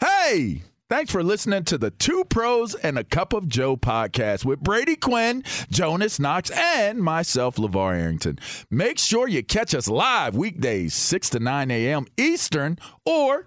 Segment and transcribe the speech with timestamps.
[0.00, 0.62] Hey!
[0.88, 4.96] Thanks for listening to the Two Pros and a Cup of Joe podcast with Brady
[4.96, 8.40] Quinn, Jonas Knox, and myself, LeVar Arrington.
[8.70, 12.06] Make sure you catch us live weekdays, 6 to 9 a.m.
[12.16, 13.46] Eastern or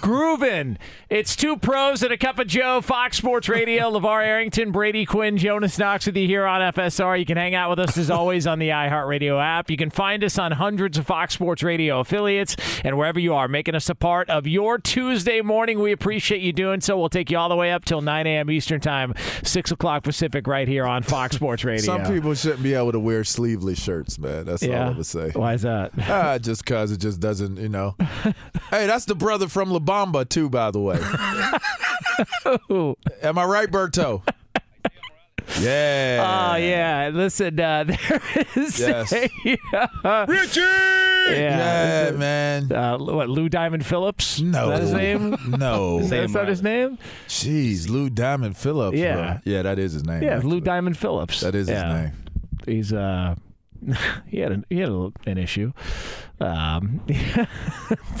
[0.00, 0.78] Grooving.
[1.10, 5.36] It's two pros and a cup of Joe, Fox Sports Radio, LeVar Arrington, Brady Quinn,
[5.36, 7.18] Jonas Knox with you here on FSR.
[7.18, 9.70] You can hang out with us as always on the iHeartRadio app.
[9.70, 13.48] You can find us on hundreds of Fox Sports Radio affiliates and wherever you are,
[13.48, 15.80] making us a part of your Tuesday morning.
[15.80, 16.98] We appreciate you doing so.
[16.98, 18.50] We'll take you all the way up till 9 a.m.
[18.50, 21.84] Eastern Time, 6 o'clock Pacific, right here on Fox Sports Radio.
[21.84, 24.46] Some people shouldn't be able to wear sleeveless shirts, man.
[24.46, 25.30] That's all I'm going to say.
[25.30, 25.92] Why is that?
[26.00, 27.96] Ah, just because it just doesn't, you know.
[28.70, 30.96] hey, that's the brother from La Bamba, too, by the way.
[33.22, 34.22] Am I right, Berto?
[35.60, 36.52] Yeah.
[36.54, 38.22] Oh yeah, listen, uh, there
[38.56, 39.12] is Yes.
[39.12, 39.28] a,
[40.26, 40.60] Richie!
[40.60, 42.72] yeah, Yeah, man.
[42.72, 44.40] uh, what Lou Diamond Phillips?
[44.40, 44.70] No.
[44.70, 45.36] is that his name?
[45.58, 46.02] No.
[46.02, 46.98] That's not his name.
[47.28, 48.96] Jeez, Lou Diamond Phillips.
[48.96, 49.14] Yeah.
[49.14, 49.38] bro.
[49.52, 50.22] Yeah, that is his name.
[50.22, 50.50] Yeah, actually.
[50.50, 51.40] Lou Diamond Phillips.
[51.40, 52.12] That is his name.
[52.66, 53.34] He's uh,
[54.28, 55.72] he had an, he had a, an issue.
[56.40, 57.00] Um,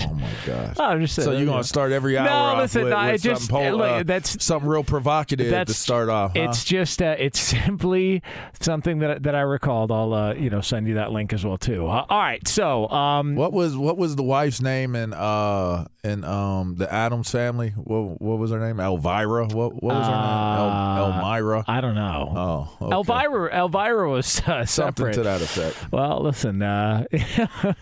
[0.06, 0.78] Oh my gosh.
[0.78, 1.24] I'm just saying.
[1.26, 4.02] So you're gonna start every hour No, off listen, with, I with just- something, uh,
[4.04, 6.32] that's- something real provocative to start off.
[6.36, 6.42] huh?
[6.44, 8.22] It's just uh, it's simply
[8.60, 9.90] something that that I recalled.
[9.90, 11.86] I'll uh, you know send you that link as well too.
[11.86, 16.22] Uh, all right, so um, what was what was the wife's name in uh in
[16.24, 17.70] um the Addams family?
[17.70, 18.78] What what was her name?
[18.78, 19.46] Elvira.
[19.46, 20.98] What what was her Uh, name?
[20.98, 21.64] El, Elmira.
[21.66, 22.32] I don't know.
[22.80, 22.94] Oh, okay.
[22.94, 25.90] Elvira, Elvira was uh, Something to that effect.
[25.92, 27.04] Well, listen, uh,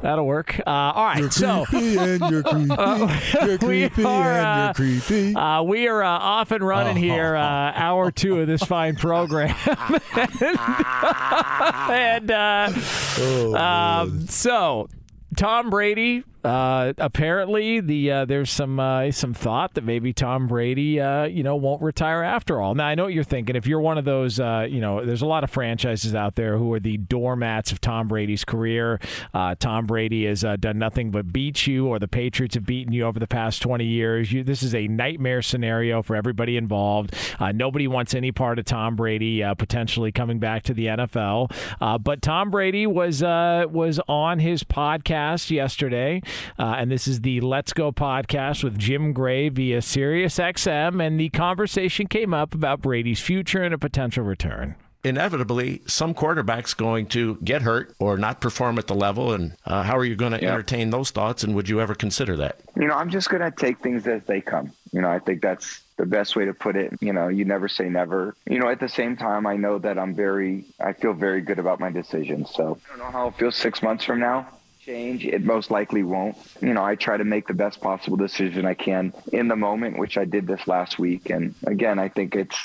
[0.00, 0.58] that'll work.
[0.66, 2.74] Uh, all right, so creepy and you're creepy.
[3.44, 5.34] you're we creepy are, and uh, you're creepy.
[5.34, 7.00] uh, we are uh, off and running Oh.
[7.00, 9.54] here, uh, hour two of this fine program,
[11.90, 12.70] and uh,
[13.18, 14.88] Oh, um, so
[15.36, 16.24] Tom Brady.
[16.44, 21.42] Uh, apparently, the uh, there's some uh, some thought that maybe Tom Brady, uh, you
[21.42, 22.74] know, won't retire after all.
[22.74, 23.56] Now I know what you're thinking.
[23.56, 26.58] If you're one of those, uh, you know, there's a lot of franchises out there
[26.58, 29.00] who are the doormats of Tom Brady's career.
[29.58, 33.18] Tom Brady has done nothing but beat you, or the Patriots have beaten you over
[33.18, 34.32] the past 20 years.
[34.32, 37.14] You, this is a nightmare scenario for everybody involved.
[37.40, 42.02] Nobody wants any part of Tom Brady potentially coming back to the NFL.
[42.02, 46.20] But Tom Brady was was on his podcast yesterday,
[46.58, 51.18] uh, and this is the Let's Go podcast with Jim Gray via Sirius XM, and
[51.18, 54.76] the conversation came up about Brady's future and a potential return.
[55.04, 59.82] inevitably some quarterback's going to get hurt or not perform at the level and uh,
[59.82, 62.86] how are you going to entertain those thoughts and would you ever consider that you
[62.86, 64.72] know, I'm just going to take things as they come.
[64.92, 66.92] You know, I think that's the best way to put it.
[67.00, 68.34] You know, you never say never.
[68.50, 71.58] You know, at the same time, I know that I'm very, I feel very good
[71.60, 72.46] about my decision.
[72.46, 74.48] So I don't know how it feels six months from now.
[74.84, 76.36] Change, it most likely won't.
[76.60, 79.98] You know, I try to make the best possible decision I can in the moment,
[79.98, 81.30] which I did this last week.
[81.30, 82.58] And again, I think it's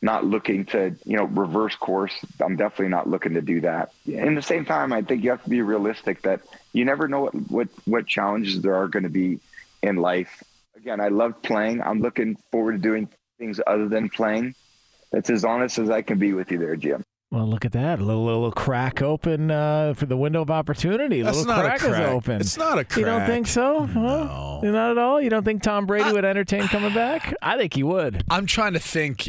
[0.00, 2.14] not looking to, you know, reverse course.
[2.40, 3.92] I'm definitely not looking to do that.
[4.06, 6.40] In the same time, I think you have to be realistic that
[6.72, 9.40] you never know what, what, what challenges there are going to be
[9.82, 10.42] in life.
[10.78, 11.82] Again, I love playing.
[11.82, 14.54] I'm looking forward to doing things other than playing.
[15.12, 17.04] That's as honest as I can be with you there, Jim.
[17.32, 17.98] Well, look at that.
[17.98, 21.20] A little, little crack open uh, for the window of opportunity.
[21.20, 22.02] A That's little not a crack, crack.
[22.02, 22.40] is open.
[22.40, 22.98] It's not a crack.
[22.98, 23.84] You don't think so?
[23.86, 24.60] No.
[24.62, 25.20] Not at all?
[25.20, 27.34] You don't think Tom Brady would entertain coming back?
[27.42, 28.22] I think he would.
[28.30, 29.28] I'm trying to think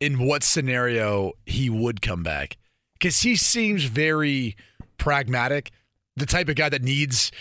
[0.00, 2.58] in what scenario he would come back
[2.94, 4.54] because he seems very
[4.98, 5.70] pragmatic,
[6.16, 7.32] the type of guy that needs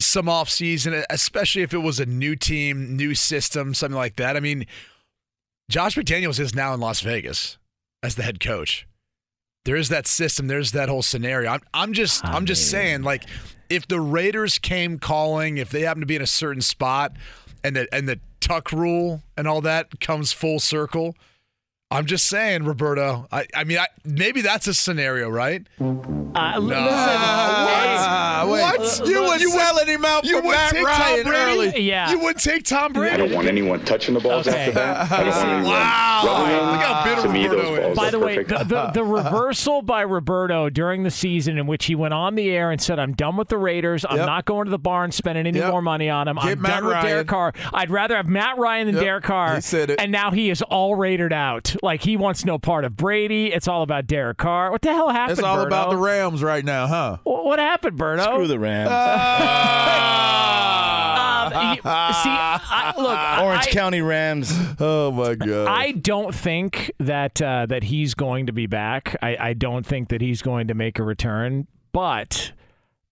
[0.00, 4.34] some off season, especially if it was a new team, new system, something like that.
[4.36, 4.66] I mean,
[5.68, 7.58] Josh McDaniels is now in Las Vegas
[8.02, 8.86] as the head coach.
[9.66, 10.46] There is that system.
[10.46, 11.50] There's that whole scenario.
[11.50, 13.24] I'm, I'm just, I I'm just mean- saying, like,
[13.68, 17.12] if the Raiders came calling, if they happen to be in a certain spot,
[17.64, 21.16] and the and the tuck rule and all that comes full circle,
[21.88, 23.28] I'm just saying, Roberto.
[23.30, 25.64] I, I mean, I, maybe that's a scenario, right?
[25.80, 25.84] Uh,
[26.58, 28.60] listen, Ah, hey, wait.
[28.60, 29.08] What?
[29.08, 31.68] You Look, were you selling him out You for would Matt take Ryan Tom Brady?
[31.70, 31.80] early.
[31.82, 32.10] Yeah.
[32.10, 33.14] You would take Tom Brady.
[33.14, 34.58] I don't want anyone touching the balls Okay.
[34.58, 35.12] after that.
[35.12, 36.22] I don't want anyone Wow.
[36.26, 36.70] rubbing them.
[36.72, 37.96] Look how bitter to me, Roberto those balls is.
[37.96, 41.84] By are the way, the, the, the reversal by Roberto during the season in which
[41.86, 44.04] he went on the air and said, I'm done with the Raiders.
[44.08, 44.26] I'm Yep.
[44.26, 45.70] not going to the barn spending any Yep.
[45.70, 46.34] more money on him.
[46.36, 47.52] Get I'm Matt done with Derek Carr.
[47.72, 49.04] I'd rather have Matt Ryan than Yep.
[49.04, 49.54] Derek Carr.
[49.54, 50.00] He said it.
[50.00, 51.75] And now he is all rated out.
[51.82, 53.52] Like he wants no part of Brady.
[53.52, 54.70] It's all about Derek Carr.
[54.70, 55.66] What the hell happened, It's all Berto?
[55.66, 57.16] about the Rams right now, huh?
[57.24, 58.22] Wh- What happened, Berto?
[58.24, 58.90] Screw the Rams.
[61.46, 64.52] Um, you- see, I, look, Orange I, County Rams.
[64.80, 65.68] Oh my god.
[65.68, 69.16] I don't think that uh, that he's going to be back.
[69.22, 72.52] I, I don't think that he's going to make a return, but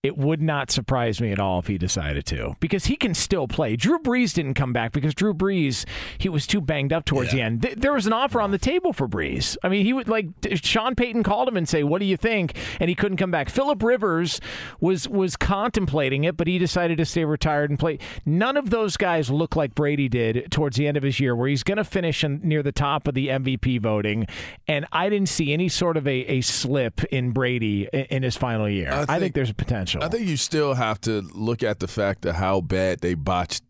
[0.05, 3.49] it would not surprise me at all if he decided to because he can still
[3.49, 3.75] play.
[3.75, 5.85] Drew Brees didn't come back because Drew Brees
[6.19, 7.63] he was too banged up towards the end.
[7.63, 9.57] Th- there was an offer on the table for Brees.
[9.65, 10.27] I mean, he would like
[10.63, 13.49] Sean Payton called him and say, "What do you think?" and he couldn't come back.
[13.49, 14.41] Philip Rivers
[14.79, 17.99] was was contemplating it, but he decided to stay retired and play.
[18.27, 21.49] None of those guys look like Brady did towards the end of his year, where
[21.49, 24.27] he's going to finish in, near the top of the MVP voting.
[24.69, 28.37] And I didn't see any sort of a, a slip in Brady in, in his
[28.37, 28.93] final year.
[28.93, 29.94] I I think, think- there's a potential.
[30.03, 33.63] I think you still have to look at the fact of how bad they botched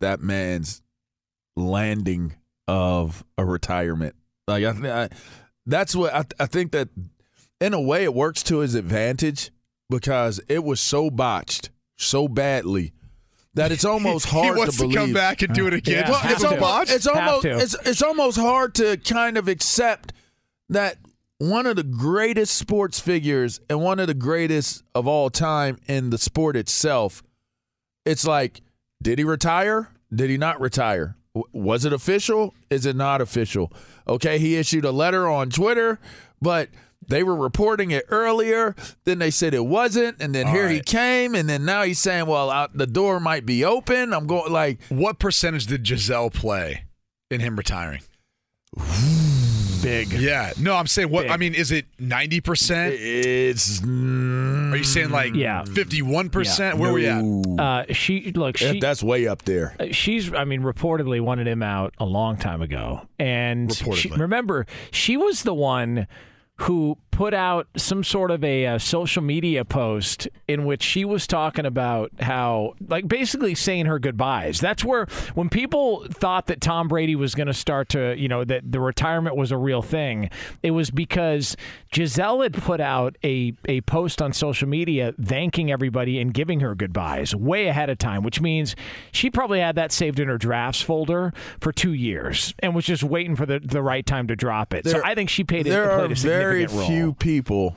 [0.00, 0.82] that man's
[1.56, 2.34] landing
[2.66, 4.14] of a retirement.
[4.46, 5.08] Like I, th- I
[5.66, 6.88] that's what I, I think that
[7.60, 9.50] in a way it works to his advantage
[9.90, 12.92] because it was so botched so badly
[13.54, 16.04] that it's almost hard he wants to to, come back and do it again.
[16.04, 16.10] Yeah.
[16.10, 20.12] Well, Have it's almost it's almost it's it's almost hard to kind of accept
[20.68, 20.98] that
[21.38, 26.10] one of the greatest sports figures and one of the greatest of all time in
[26.10, 27.22] the sport itself.
[28.04, 28.60] It's like,
[29.00, 29.90] did he retire?
[30.12, 31.16] Did he not retire?
[31.34, 32.54] W- Was it official?
[32.70, 33.72] Is it not official?
[34.08, 36.00] Okay, he issued a letter on Twitter,
[36.42, 36.70] but
[37.06, 38.74] they were reporting it earlier.
[39.04, 42.26] Then they said it wasn't, and then here he came, and then now he's saying,
[42.26, 46.84] "Well, out, the door might be open." I'm going like, What percentage did Gisele play
[47.30, 48.00] in him retiring?
[49.82, 50.12] big.
[50.12, 50.52] Yeah.
[50.58, 51.30] No, I'm saying what Big.
[51.30, 52.96] I mean, is it 90%?
[52.98, 53.82] It's.
[53.82, 55.64] Are you saying like Yeah.
[55.64, 56.74] 51%?
[56.78, 57.22] Where are we at?
[57.60, 58.56] Uh, she look.
[58.56, 59.74] She, that's way up there.
[59.80, 63.02] Uh, She's, I mean, reportedly wanted him out a long time ago.
[63.18, 64.18] And she, Reportedly.
[64.20, 66.06] remember, she was the one
[66.62, 71.26] who put out some sort of a, uh social media post in which she was
[71.26, 74.60] talking about how, like, basically saying her goodbyes.
[74.60, 78.44] That's where, when people thought that Tom Brady was going to start to, you know,
[78.44, 80.30] that the retirement was a real thing,
[80.62, 81.56] it was because
[81.90, 86.74] Gisele had put out a, a post on social media thanking everybody and giving her
[86.76, 88.76] goodbyes way ahead of time, which means
[89.10, 93.02] she probably had that saved in her drafts folder for two years and was just
[93.02, 94.86] waiting for the, the right time to drop it.
[94.86, 96.08] so I think she paid there a, are a
[96.50, 97.76] very few people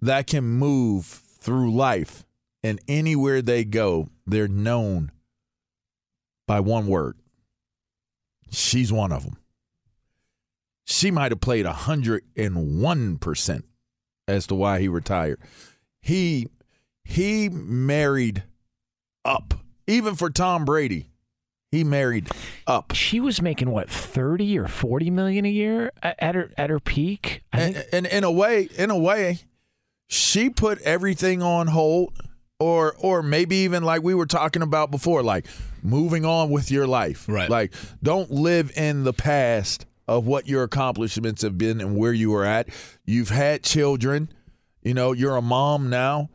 [0.00, 2.24] that can move through life
[2.62, 5.10] and anywhere they go they're known
[6.46, 7.16] by one word.
[8.50, 9.36] She's one of them
[10.90, 13.62] she might have played 101%
[14.26, 15.38] as to why he retired.
[16.00, 16.48] He
[17.04, 18.44] he married
[19.24, 19.52] up
[19.86, 21.10] even for tom brady
[21.70, 22.28] he married
[22.66, 26.80] up She was making what thirty or forty million a year at her at her
[26.80, 27.42] peak.
[27.52, 29.40] I and, think and in a way, in a way,
[30.06, 32.14] she put everything on hold,
[32.58, 35.46] or or maybe even like we were talking about before, like
[35.82, 37.26] moving on with your life.
[37.28, 37.50] Right.
[37.50, 42.30] Like, don't live in the past of what your accomplishments have been and where you
[42.30, 42.68] were at.
[43.04, 44.32] You've had children.
[44.82, 46.30] You know, you're a mom now.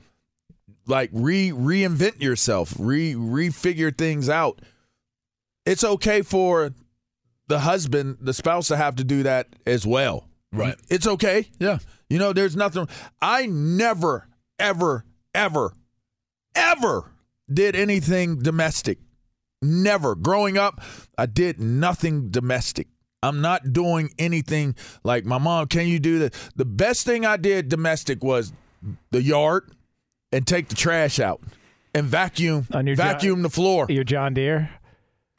[0.86, 2.74] Like, re reinvent yourself.
[2.78, 4.62] Re refigure things out.
[5.66, 6.72] It's okay for
[7.48, 10.28] the husband, the spouse, to have to do that as well.
[10.52, 10.76] Right.
[10.90, 11.48] It's okay.
[11.60, 11.80] Yeah.
[12.10, 12.88] You know, there's nothing.
[13.22, 14.28] I never,
[14.60, 15.04] ever,
[15.34, 15.74] ever,
[16.56, 17.12] ever
[17.52, 19.00] did anything domestic.
[19.62, 20.16] Never.
[20.16, 20.82] Growing up,
[21.18, 22.88] I did nothing domestic.
[23.24, 25.68] I'm not doing anything like my mom.
[25.68, 26.34] Can you do that?
[26.56, 28.52] The best thing I did domestic was
[29.12, 29.72] the yard
[30.34, 31.42] and take the trash out
[31.96, 33.86] and vacuum On your vacuum the floor.
[33.90, 34.70] Your John Deere.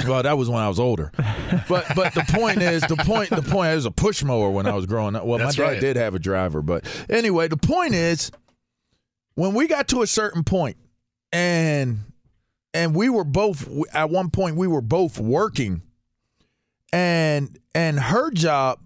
[0.06, 1.12] Well, that was when I was older.
[1.68, 4.74] But but the point is the point the point is a push mower when I
[4.74, 5.24] was growing up.
[5.24, 5.80] Well, That's my dad right.
[5.80, 8.30] did have a driver, but anyway, the point is
[9.34, 10.76] when we got to a certain point
[11.32, 12.00] and
[12.74, 15.82] and we were both at one point we were both working
[16.92, 18.80] and and her job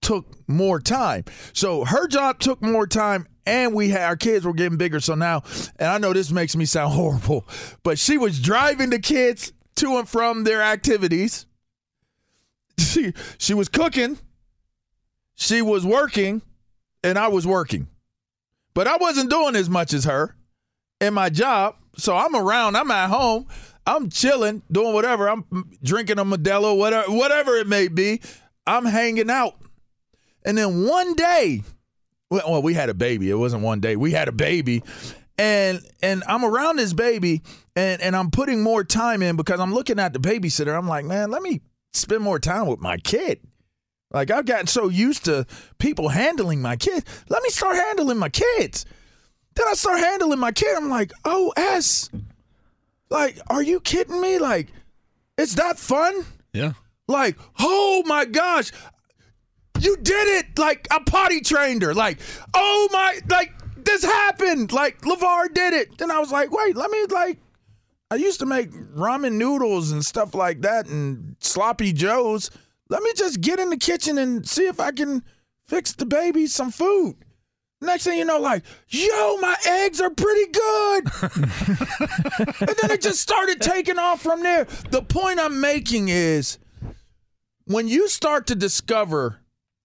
[0.00, 1.24] took more time.
[1.52, 5.00] So her job took more time and we had our kids were getting bigger.
[5.00, 5.42] So now,
[5.78, 7.46] and I know this makes me sound horrible,
[7.82, 11.46] but she was driving the kids to and from their activities.
[12.78, 14.18] She she was cooking,
[15.34, 16.42] she was working,
[17.02, 17.88] and I was working.
[18.74, 20.36] But I wasn't doing as much as her
[21.00, 21.76] in my job.
[21.96, 23.46] So I'm around, I'm at home,
[23.86, 25.28] I'm chilling, doing whatever.
[25.28, 25.44] I'm
[25.82, 28.20] drinking a Modelo, whatever whatever it may be.
[28.66, 29.56] I'm hanging out.
[30.44, 31.62] And then one day,
[32.30, 33.30] well, we had a baby.
[33.30, 33.96] It wasn't one day.
[33.96, 34.82] We had a baby.
[35.38, 37.42] And and I'm around this baby
[37.76, 40.76] and and I'm putting more time in because I'm looking at the babysitter.
[40.76, 41.60] I'm like, man, let me
[41.92, 43.40] spend more time with my kid.
[44.10, 45.46] Like I've gotten so used to
[45.78, 47.04] people handling my kids.
[47.28, 48.84] Let me start handling my kids.
[49.54, 50.76] Then I start handling my kid.
[50.76, 52.10] I'm like, oh S.
[53.10, 54.38] Like, are you kidding me?
[54.38, 54.68] Like,
[55.36, 56.26] it's that fun?
[56.52, 56.72] Yeah.
[57.06, 58.70] Like, oh my gosh,
[59.80, 60.58] you did it!
[60.58, 61.94] Like, I potty trained her.
[61.94, 62.18] Like,
[62.52, 63.52] oh my, like
[63.88, 64.72] this happened.
[64.72, 65.96] Like, LeVar did it.
[65.98, 67.38] Then I was like, wait, let me like.
[68.10, 72.50] I used to make ramen noodles and stuff like that and sloppy joes.
[72.88, 75.22] Let me just get in the kitchen and see if I can
[75.66, 77.16] fix the baby some food.
[77.80, 81.08] Next thing you know, like, yo, my eggs are pretty good.
[82.60, 84.64] and then it just started taking off from there.
[84.90, 86.58] The point I'm making is
[87.66, 89.40] when you start to discover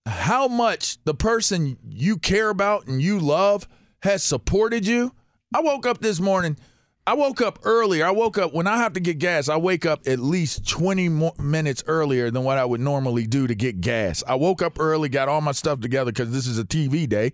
[0.05, 3.67] how much the person you care about and you love
[4.03, 5.13] has supported you.
[5.55, 6.57] I woke up this morning.
[7.07, 8.05] I woke up earlier.
[8.05, 9.47] I woke up when I have to get gas.
[9.47, 13.47] I wake up at least 20 more minutes earlier than what I would normally do
[13.47, 14.23] to get gas.
[14.27, 17.31] I woke up early, got all my stuff together because this is a TV day.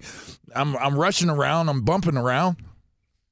[0.55, 2.57] I'm, I'm rushing around, I'm bumping around,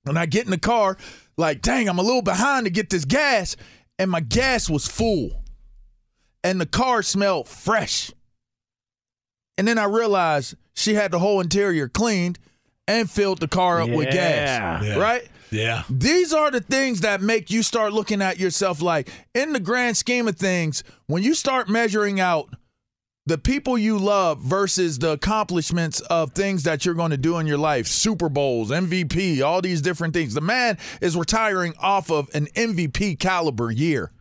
[0.06, 0.98] and I get in the car
[1.38, 3.56] like, dang, I'm a little behind to get this gas,
[4.00, 5.44] and my gas was full,
[6.44, 8.12] and the car smelled fresh.
[9.60, 12.38] And then I realized she had the whole interior cleaned
[12.88, 14.84] and filled the car up with gas.
[14.84, 14.98] Yeah.
[14.98, 15.28] Right?
[15.52, 15.84] Yeah.
[15.90, 19.98] These are the things that make you start looking at yourself like, in the grand
[19.98, 22.50] scheme of things, when you start measuring out
[23.26, 27.46] the people you love versus the accomplishments of things that you're going to do in
[27.46, 30.34] your life Super Bowls, MVP, all these different things.
[30.34, 34.12] The man is retiring off of an MVP caliber year.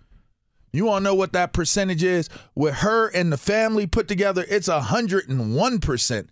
[0.72, 2.28] You want to know what that percentage is?
[2.56, 6.28] With her and the family put together, it's 101%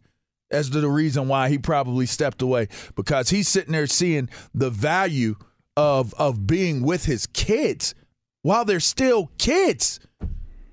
[0.54, 4.70] as to the reason why he probably stepped away because he's sitting there seeing the
[4.70, 5.34] value
[5.76, 7.94] of of being with his kids
[8.42, 10.00] while they're still kids.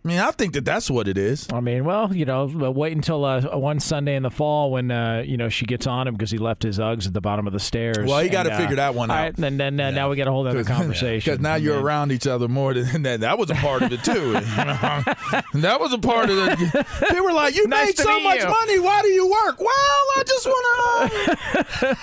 [0.04, 1.48] I mean, I think that that's what it is.
[1.54, 5.24] I mean, well, you know, wait until uh, one Sunday in the fall when uh,
[5.24, 7.54] you know she gets on him because he left his Uggs at the bottom of
[7.54, 8.00] the stairs.
[8.10, 9.16] Well, you got to uh, figure that one out.
[9.16, 11.32] right, and then uh, now we got a whole other conversation.
[11.34, 13.20] Because now you're then- around each other more than that.
[13.20, 14.32] That was a part of it too.
[14.34, 16.88] that was a part of it.
[17.12, 18.80] They were like, "You Nice made so much you." money.
[18.80, 19.70] Why do you work?" Well,
[20.18, 21.98] I just want to.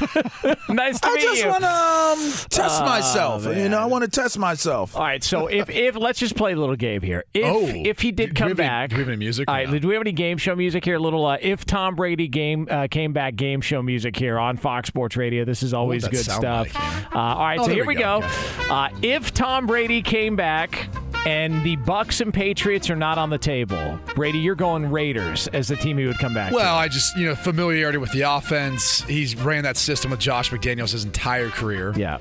[0.68, 1.48] nice to I meet just you.
[1.48, 3.44] want to um, test Oh, myself.
[3.44, 4.96] You know, I want to test myself.
[4.96, 7.24] All right, so if if let's just play a little game here.
[7.34, 7.66] If Oh.
[7.66, 9.78] if he did Do come any- back, do we have any music All right, no?
[9.78, 10.96] do we have any game show music here?
[10.96, 14.56] A little uh, if Tom Brady game uh, came back game show music here on
[14.56, 15.44] Fox Sports Radio.
[15.44, 16.74] This is always good stuff.
[16.74, 18.20] like, uh, all right, Oh, so here we we go.
[18.20, 18.26] go.
[18.74, 20.88] Uh, if Tom Brady came back.
[21.26, 23.98] And the Bucs and Patriots are not on the table.
[24.14, 26.50] Brady, you're going Raiders as the team he would come back.
[26.52, 29.02] Well, I just, you know, familiarity with the offense.
[29.02, 31.92] He's ran that system with Josh McDaniels his entire career.
[31.96, 32.18] yeah.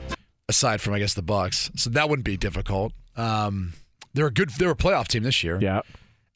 [0.50, 2.92] Aside from, I guess, the Bucs, so that wouldn't be difficult.
[3.16, 3.74] Um,
[4.16, 4.50] they're a good.
[4.50, 5.60] They're a playoff team this year.
[5.62, 5.82] Yeah.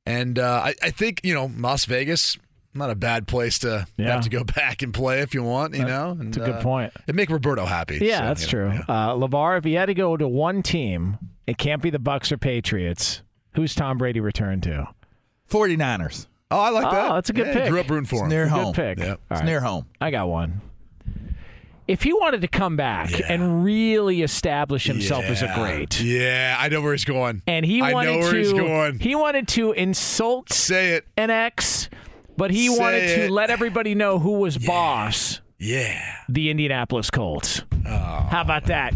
[0.06, 2.38] And uh, I, I think you know Las Vegas
[2.76, 4.12] Not a bad place to Yeah.
[4.14, 6.12] have to go back and play if you want, you know.
[6.12, 6.94] And, That's a good uh, point.
[7.08, 7.98] It'd make Roberto happy.
[8.04, 8.70] Yeah, so, that's you true.
[8.70, 9.12] know, yeah.
[9.14, 11.18] Uh, LeVar, if he had to go to one team,
[11.48, 13.22] it can't be the Bucs or Patriots.
[13.56, 14.88] Who's Tom Brady returned to?
[15.50, 16.28] 49ers.
[16.52, 17.12] Oh, I like oh, that.
[17.12, 17.70] Oh, that's a good Yeah, pick.
[17.70, 18.30] Grew up rooting for It's him.
[18.30, 18.74] near Good home.
[18.74, 19.00] pick.
[19.00, 19.20] Yep.
[19.32, 19.46] It's right.
[19.46, 19.86] near home.
[20.02, 20.62] I got one.
[21.88, 23.26] If he wanted to come back Yeah.
[23.30, 27.42] and really establish himself as a great, Yeah, I know where he's going.
[27.46, 29.00] and he I wanted know where to, he's going.
[29.00, 31.06] he wanted to insult Say it.
[31.18, 31.90] an ex,
[32.38, 33.28] but he Say wanted it.
[33.28, 35.42] to let everybody know who was boss.
[35.60, 36.02] Yeah.
[36.30, 37.64] The Indianapolis Colts.
[37.86, 37.90] Oh,
[38.32, 38.94] How about that?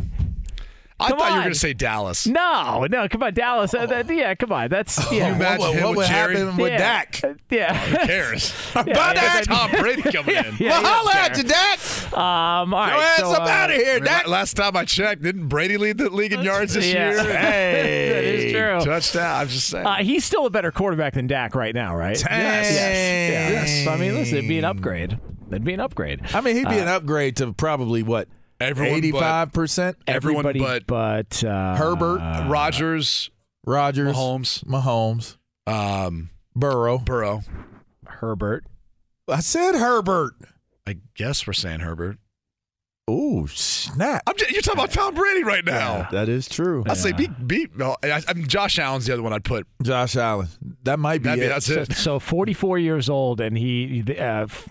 [1.00, 2.26] I Come thought you were going to say Dallas.
[2.26, 3.72] No, no, come on, Dallas.
[3.72, 4.70] Uh, that- yeah, come on.
[4.70, 5.28] That's yeah.
[5.30, 6.38] you imagine what him what with would Jerry?
[6.38, 6.78] happen with yeah.
[6.78, 7.22] Dak?
[7.24, 7.74] Uh, yeah.
[7.86, 8.54] Who cares?
[8.76, 9.44] About yeah, that?
[9.46, 10.56] Tom Brady coming in.
[10.60, 11.44] Yeah, well, he holla doesn't at you.
[11.44, 12.18] Dak.
[12.18, 14.28] Um, all Your ass so, up uh, out of here, I mean, Dak.
[14.28, 17.12] last time I checked, didn't Brady lead the league in yards this Yeah.
[17.12, 17.24] year?
[17.24, 18.10] Hey.
[18.10, 18.92] that is true.
[18.92, 19.42] Touchdown.
[19.42, 19.86] I'm just saying.
[19.86, 22.18] Uh, he's still a better quarterback than Dak right now, right?
[22.18, 22.40] Dang.
[22.42, 22.72] Yes.
[22.74, 23.86] Yes.
[23.86, 25.20] So, I mean, listen, it'd be an upgrade.
[25.50, 26.22] It'd be an upgrade.
[26.34, 28.28] I mean, he'd be an upgrade to probably what?
[28.60, 29.98] Everyone Eighty-five percent.
[30.08, 33.30] Everyone Everybody but- uh, Herbert, Rodgers,
[33.66, 35.38] Rodgers, Mahomes, Mahomes,
[35.68, 36.98] um, Burrow.
[36.98, 37.42] Burrow.
[38.06, 38.64] Herbert.
[39.28, 40.34] I said Herbert.
[40.88, 42.18] I guess we're saying Herbert.
[43.10, 44.22] Ooh, snap!
[44.28, 46.10] I'm just, you're talking about Tom Brady right now.
[46.12, 46.84] That is true.
[46.90, 47.78] I say beat beat.
[47.78, 49.66] No, I, I mean, Josh Allen's the other one I'd put.
[49.82, 50.48] Josh Allen.
[50.84, 51.94] That might be That'd be, that's So, it.
[51.94, 54.68] so 44 years old, and he uh, f-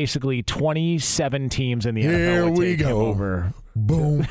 [0.00, 3.06] basically 27 teams in the NFL Here we take him go.
[3.06, 3.52] over.
[3.74, 4.26] boom,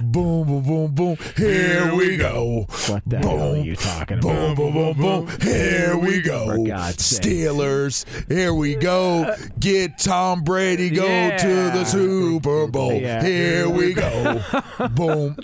[0.00, 1.16] boom, boom, boom, boom.
[1.36, 2.66] Here we go.
[2.88, 4.56] What the hell are you talking Boom, about?
[4.56, 5.40] boom, boom, boom.
[5.40, 6.46] Here we go.
[6.46, 7.22] For God's sake.
[7.22, 8.04] Steelers.
[8.28, 9.34] Here we go.
[9.58, 10.88] Get Tom Brady.
[10.90, 11.36] Go Yeah.
[11.36, 12.94] to the Super Bowl.
[12.94, 13.22] Yeah.
[13.22, 14.40] Here we go.
[14.94, 15.36] boom.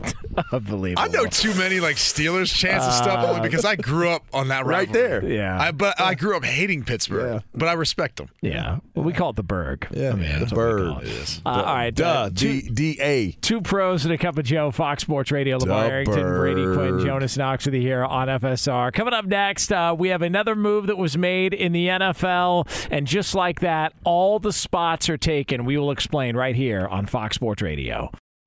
[0.52, 1.02] Unbelievable.
[1.02, 4.48] I know too many like Steelers chants and stuff only because I grew up on
[4.48, 5.08] that Right rivalry.
[5.08, 5.24] there.
[5.24, 5.60] Yeah.
[5.60, 7.40] I, but I grew up hating Pittsburgh, Yeah.
[7.54, 8.28] but I respect them.
[8.40, 8.78] yeah.
[8.94, 9.86] Well, we call it the Burgh.
[9.92, 10.88] Yeah, I mean, the that's what we bird.
[10.88, 11.40] call it.
[11.46, 11.94] Uh, all right.
[11.94, 12.04] Duh.
[12.08, 13.30] uh, two, D D A.
[13.40, 17.00] two pros and a cup of Joe, Fox Sports Radio, LeVar The Arrington, Brady Quinn,
[17.06, 18.92] Jonas Knox with you here on FSR.
[18.92, 23.06] Coming up next, uh, we have another move that was made in the NFL, and
[23.06, 25.64] just like that, all the spots are taken.
[25.64, 28.10] We will explain right here on Fox Sports Radio.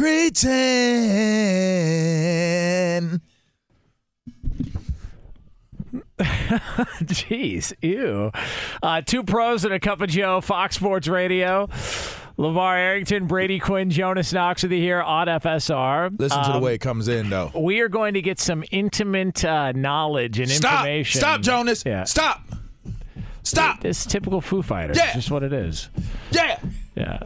[0.00, 0.40] Pretend.
[7.04, 8.32] Jeez, ew.
[8.82, 11.66] Uh, two pros and a cup of Joe, Fox Sports Radio.
[12.38, 16.18] LeVar Arrington, Brady Quinn, Jonas Knox with you here on FSR.
[16.18, 17.50] Listen to the Um, way it comes in, though.
[17.54, 20.86] We are going to get some intimate uh, knowledge and Stop!
[20.86, 21.20] information.
[21.20, 21.82] Stop, Jonas!
[21.84, 22.04] Yeah.
[22.04, 22.40] Stop!
[23.42, 23.84] Stop!
[23.84, 24.96] It's typical Foo Fighters.
[24.96, 25.04] Yeah.
[25.08, 25.90] It's just what it is.
[26.30, 26.58] Yeah!
[26.94, 27.18] Yeah.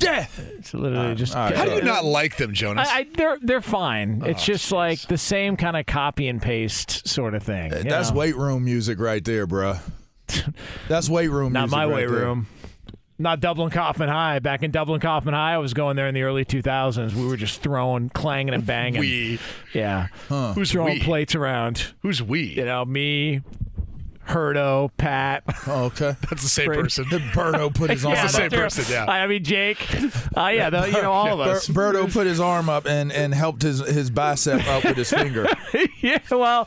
[0.00, 0.26] Yeah!
[0.58, 1.34] It's literally just.
[1.36, 1.54] all right.
[1.56, 2.88] How do you not like them, Jonas?
[2.88, 4.22] I, I, they're they're fine.
[4.24, 7.72] Oh, it's Oh, just like the same kind of copy and paste sort of thing.
[7.72, 8.16] you That's know?
[8.16, 9.80] weight room music right there, bruh.
[10.88, 11.76] That's weight room Not music.
[11.76, 12.18] my right weight there.
[12.20, 12.46] room.
[13.18, 14.38] Not Dublin Coffman High.
[14.38, 17.12] Back in Dublin Coffman High, I was going there in the early 2000s.
[17.12, 18.98] We were just throwing, clanging, and banging.
[19.00, 19.38] we.
[19.74, 20.06] Yeah.
[20.28, 21.00] Who's throwing we?
[21.02, 21.92] plates around.
[22.00, 22.44] Who's we?
[22.44, 23.42] You know, me,
[24.28, 25.42] Herdo, Pat.
[25.66, 26.14] Oh, okay.
[26.30, 26.82] That's the same Brady.
[26.82, 27.04] person.
[27.06, 28.52] Berto put his arm yeah, the same up.
[28.52, 29.04] person, yeah.
[29.10, 29.78] I mean, Jake.
[30.36, 31.68] Uh, yeah, the, you know, all of Ber- us.
[31.68, 35.46] Berto put his arm up and, and helped his, his bicep up with his finger.
[36.00, 36.66] yeah, well,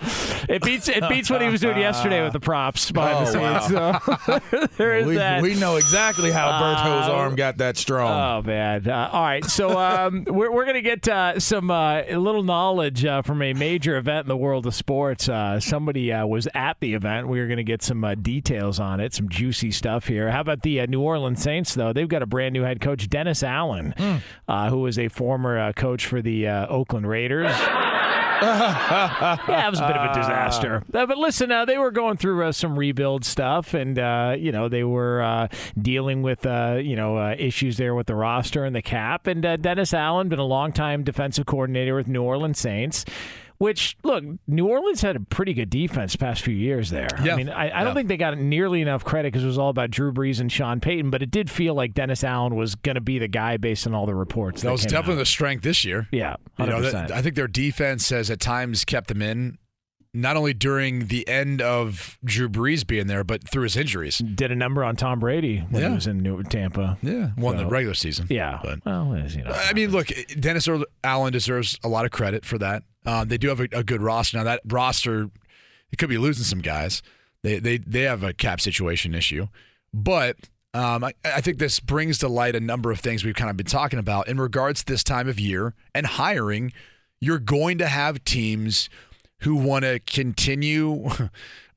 [0.50, 3.60] it beats it beats what he was doing yesterday with the props behind the Oh,
[3.60, 4.24] scenes.
[4.58, 5.42] So there is we, that.
[5.42, 8.12] we know exactly how Berto's Uh, arm got that strong.
[8.44, 8.88] Oh man!
[8.88, 13.06] Uh, all right, so um, we're we're gonna get uh, some uh, a little knowledge
[13.06, 15.30] uh, from a major event in the world of sports.
[15.30, 17.28] Uh, somebody uh, was at the event.
[17.28, 20.32] We are gonna get some uh, details on it, some juicy stuff here.
[20.32, 21.94] How about the uh, New Orleans Saints though?
[21.94, 23.94] They've got a brand new head coach, Dennis Allen,
[24.48, 27.56] uh, who was a former uh, coach for the uh, Oakland Raiders.
[28.44, 30.84] yeah, it was a bit of a disaster.
[30.94, 34.52] Uh, but listen, uh, they were going through uh, some rebuild stuff, and uh, you
[34.52, 35.48] know they were uh,
[35.82, 39.28] dealing with uh, you know uh, issues there with the roster and the cap.
[39.28, 43.06] And uh, Dennis Allen, been a longtime defensive coordinator with New Orleans Saints.
[43.60, 47.08] Which look, New Orleans had a pretty good defense past few years there.
[47.24, 47.34] Yeah.
[47.34, 49.70] I mean, I, I don't think they got nearly enough credit because it was all
[49.70, 51.10] about Drew Brees and Sean Payton.
[51.12, 53.94] But it did feel like Dennis Allen was going to be the guy based on
[53.94, 54.64] all the reports.
[54.64, 55.20] That was came definitely out.
[55.20, 56.08] the strength this year.
[56.12, 59.58] yeah, You know, that, I think their defense has at times kept them in,
[60.14, 64.18] not only during the end of Drew Brees being there, but through his injuries.
[64.18, 65.90] did a number on Tom Brady when Yeah.
[65.90, 66.98] he was in New Tampa.
[67.02, 68.28] Yeah, won So- the regular season.
[68.30, 68.60] Yeah.
[68.64, 69.52] But- well, you know.
[69.52, 70.68] I mean, look, Dennis
[71.04, 72.84] Allen deserves a lot of credit for that.
[73.06, 74.44] Um, they do have a, a good roster now.
[74.44, 75.30] That roster,
[75.92, 77.02] it could be losing some guys.
[77.42, 79.48] They they they have a cap situation issue,
[79.94, 80.38] but
[80.74, 83.58] um, I, I think this brings to light a number of things we've kind of
[83.58, 86.74] been talking about in regards to this time of year and hiring.
[87.20, 88.90] You're going to have teams
[89.44, 90.92] who want to continue,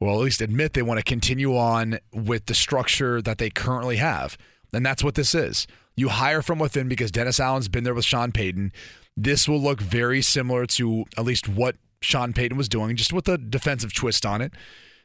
[0.00, 3.96] well, at least admit they want to continue on with the structure that they currently
[3.96, 4.38] have.
[4.72, 5.66] And that's what this is.
[5.94, 8.72] You hire from within because Dennis Allen's been there with Sean Payton.
[9.16, 13.28] This will look very similar to at least what Sean Payton was doing, just with
[13.28, 14.52] a defensive twist on it.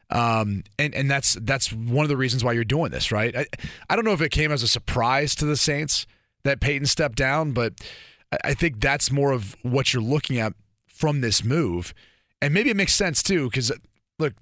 [0.09, 3.35] Um, and and that's that's one of the reasons why you're doing this, right?
[3.35, 3.45] I,
[3.89, 6.05] I don't know if it came as a surprise to the Saints
[6.43, 7.73] that Payton stepped down, but
[8.43, 10.53] I, think that's more of what you're looking at
[10.87, 11.93] from this move,
[12.41, 13.71] and maybe it makes sense too, because
[14.19, 14.33] look,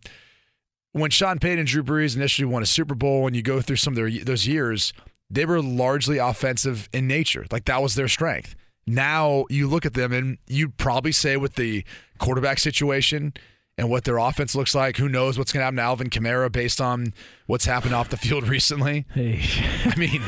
[0.91, 3.75] when Sean Payton and Drew Brees initially won a Super Bowl, and you go through
[3.75, 4.91] some of their those years,
[5.29, 8.55] they were largely offensive in nature, like that was their strength.
[8.89, 11.83] Now you look at them, and you'd probably say with the
[12.17, 13.33] quarterback situation
[13.77, 14.97] and what their offense looks like.
[14.97, 17.13] Who knows what's going to happen to Alvin Kamara based on
[17.45, 19.05] what's happened off the field recently?
[19.13, 19.41] Hey.
[19.85, 20.23] I mean,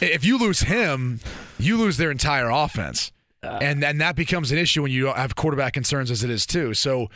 [0.00, 1.20] if you lose him,
[1.58, 3.58] you lose their entire offense, uh.
[3.60, 6.46] and and that becomes an issue when you don't have quarterback concerns as it is
[6.46, 6.72] too.
[6.72, 7.10] So,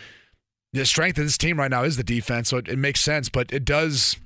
[0.74, 3.30] the strength of this team right now is the defense, so it, it makes sense.
[3.30, 4.16] But it does,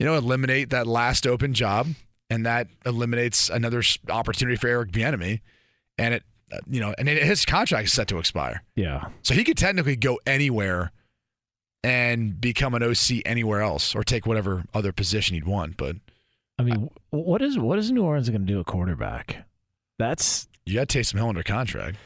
[0.00, 1.86] you know, eliminate that last open job,
[2.28, 5.40] and that eliminates another opportunity for Eric Bieniemy,
[6.02, 9.06] and it, uh, you know, and his contract is set to expire, Yeah.
[9.22, 10.92] so he could technically go anywhere
[11.84, 15.76] and become an OC anywhere else, or take whatever other position he'd want.
[15.76, 15.96] But
[16.58, 19.44] I mean, what is what is New Orleans going to do at quarterback?
[19.98, 21.96] That's you got Taysom Hill under contract.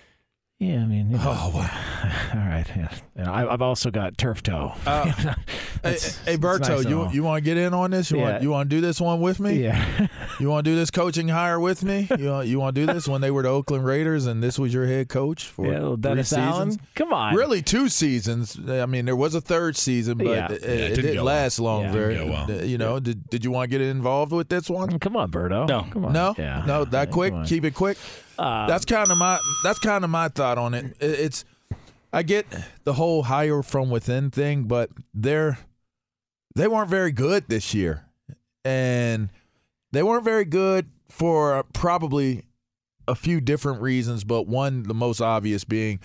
[0.59, 0.77] yeah.
[0.83, 2.31] I mean, you know, Oh, wow.
[2.35, 2.65] all right.
[2.75, 2.89] Yeah.
[3.17, 4.73] And I, I've also got turf toe.
[4.87, 5.05] Uh,
[5.83, 7.13] Hey, That's- hey Berto, nice you all.
[7.13, 8.11] you want to get in on this?
[8.11, 8.31] You Yeah.
[8.33, 9.63] want you want to do this one with me?
[9.63, 10.09] yeah.
[10.41, 12.09] You want to do this coaching hire with me?
[12.19, 14.59] You want, you want to do this when they were the Oakland Raiders and this
[14.59, 15.73] was your head coach for yeah.
[15.75, 16.71] Little three Dennis Allen.
[16.73, 16.89] seasons?
[16.95, 17.35] Come on.
[17.35, 18.59] Really, two seasons.
[18.69, 20.53] I mean, there was a third season, but Yeah.
[20.53, 21.83] it, Yeah, it it didn't didn't go last long.
[21.83, 21.93] Yeah.
[21.93, 22.65] very, Didn't go well.
[22.65, 24.99] You know, did did you want to get involved with this one?
[24.99, 25.67] Come on, Berto.
[25.69, 25.87] No.
[25.91, 26.13] Come on.
[26.13, 26.65] No, Yeah.
[26.67, 27.33] no, that quick.
[27.33, 27.45] come.
[27.45, 27.97] Keep it quick.
[28.39, 30.97] Uh, that's kind of my that's kind of my thought on it.
[31.01, 31.45] It- It's
[32.13, 32.47] I get
[32.85, 35.59] the whole hire from within thing, but they're
[36.55, 38.05] they weren't very good this year,
[38.65, 39.29] and
[39.97, 42.45] they weren't very good for probably
[43.09, 44.25] a few different reasons.
[44.25, 46.01] But one, the most obvious being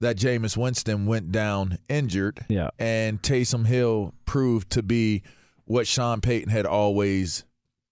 [0.00, 2.68] that Jameis Winston went down injured, Yeah.
[2.78, 5.22] and Taysom Hill proved to be
[5.64, 7.44] what Sean Payton had always,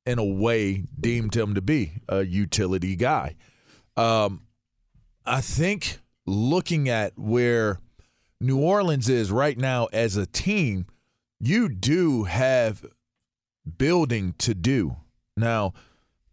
[0.06, 3.36] in a way, deemed him to be a utility guy.
[3.96, 4.42] Um,
[5.24, 7.80] I think looking at where
[8.40, 10.86] New Orleans is right now as a team,
[11.40, 12.84] you do have
[13.78, 14.96] building to do.
[15.36, 15.72] Now,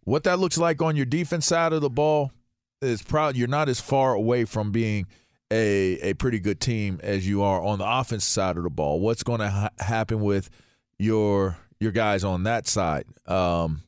[0.04, 2.32] what that looks like on your defense side of the ball
[2.80, 5.06] is probably you're not as far away from being
[5.50, 9.00] a a pretty good team as you are on the offense side of the ball.
[9.00, 10.50] What's going to ha- happen with
[10.98, 13.04] your your guys on that side?
[13.26, 13.82] Um,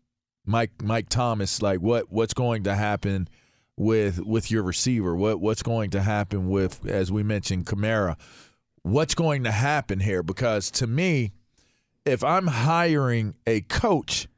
[0.44, 3.29] Mike Mike Thomas, like what what's going to happen
[3.77, 5.16] with with your receiver?
[5.16, 8.16] What what's going to happen with as we mentioned Kamara?
[8.83, 10.22] What's going to happen here?
[10.22, 11.33] Because to me,
[12.05, 14.29] if I'm hiring a coach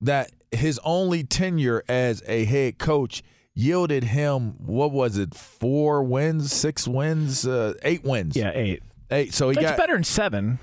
[0.00, 3.22] that his only tenure as a head coach
[3.54, 8.50] yielded him what was it four wins six wins uh, eight wins yeah.
[8.54, 8.82] Eight.
[9.10, 10.58] eight so he That's got better than seven.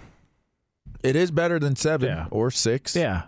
[1.04, 2.26] it is better than seven Yeah.
[2.32, 3.24] or six Yeah.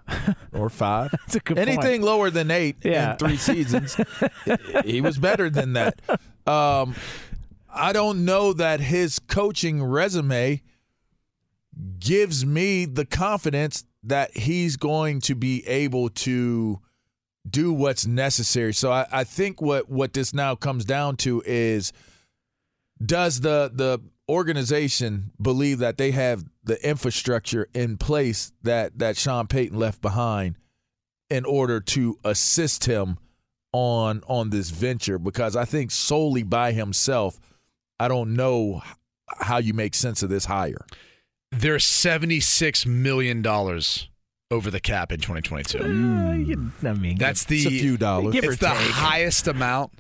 [0.54, 1.69] or five That's a good point.
[1.69, 3.12] anything lower than eight Yeah.
[3.12, 3.95] in three seasons
[4.86, 6.02] he was better than that
[6.48, 6.95] um,
[7.72, 10.62] i don't know that his coaching resume
[12.00, 16.79] gives me the confidence that he's going to be able to
[17.49, 18.73] do what's necessary.
[18.73, 21.91] So I, I think what what this now comes down to is
[23.03, 29.47] does the the organization believe that they have the infrastructure in place that that Sean
[29.47, 30.55] Payton left behind
[31.29, 33.17] in order to assist him
[33.71, 37.39] on on this venture because I think solely by himself
[37.99, 38.81] I don't know
[39.39, 40.85] how you make sense of this hire.
[41.51, 43.45] They're $76 million
[44.51, 45.79] over the cap in 2022.
[45.79, 48.33] Uh, you- I mean, That's the It's a few dollars.
[48.33, 48.77] Give it's the take.
[48.91, 49.91] highest amount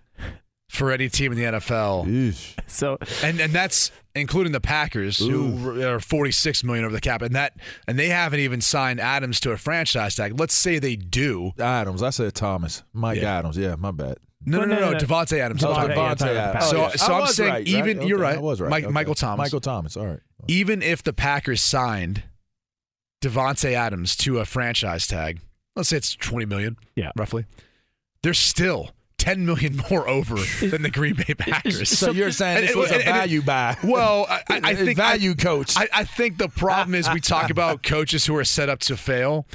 [0.69, 2.05] for any team in the NFL.
[2.07, 2.53] Eesh.
[2.67, 7.33] so and and that's including the Packers, who are 46 million over the cap, and
[7.35, 7.53] that
[7.87, 10.39] and they haven't even signed Adams to a franchise tag.
[10.39, 11.51] Let's say they do.
[11.59, 12.03] Adams.
[12.03, 12.83] I said Thomas.
[12.93, 13.39] Mike Yeah.
[13.39, 13.57] Adams.
[13.57, 14.17] Yeah, my bad.
[14.45, 14.97] No, no, no, No, no, no.
[14.99, 15.61] Davante Adams.
[15.61, 16.17] Davante, I'm talking yeah, about.
[16.17, 18.07] talking about the So- oh, so I I'm saying right, even- right?
[18.07, 18.37] you're right.
[18.37, 18.69] I was right.
[18.69, 18.93] Mike- Okay.
[18.93, 19.45] Michael Thomas.
[19.45, 19.97] Michael Thomas.
[19.97, 20.19] All right.
[20.47, 22.23] Even if the Packers signed
[23.21, 25.39] Davante Adams to a franchise tag,
[25.75, 27.11] let's say it's 20 million, Yeah.
[27.17, 27.45] roughly.
[28.23, 31.89] They're still 10 million more over than the Green Bay Packers.
[31.97, 33.75] So you're saying And- this was and- a and- value buy?
[33.83, 35.73] Well, I, I, I think value coach.
[35.77, 38.95] I, I think the problem is we talk about coaches who are set up to
[38.95, 39.45] fail.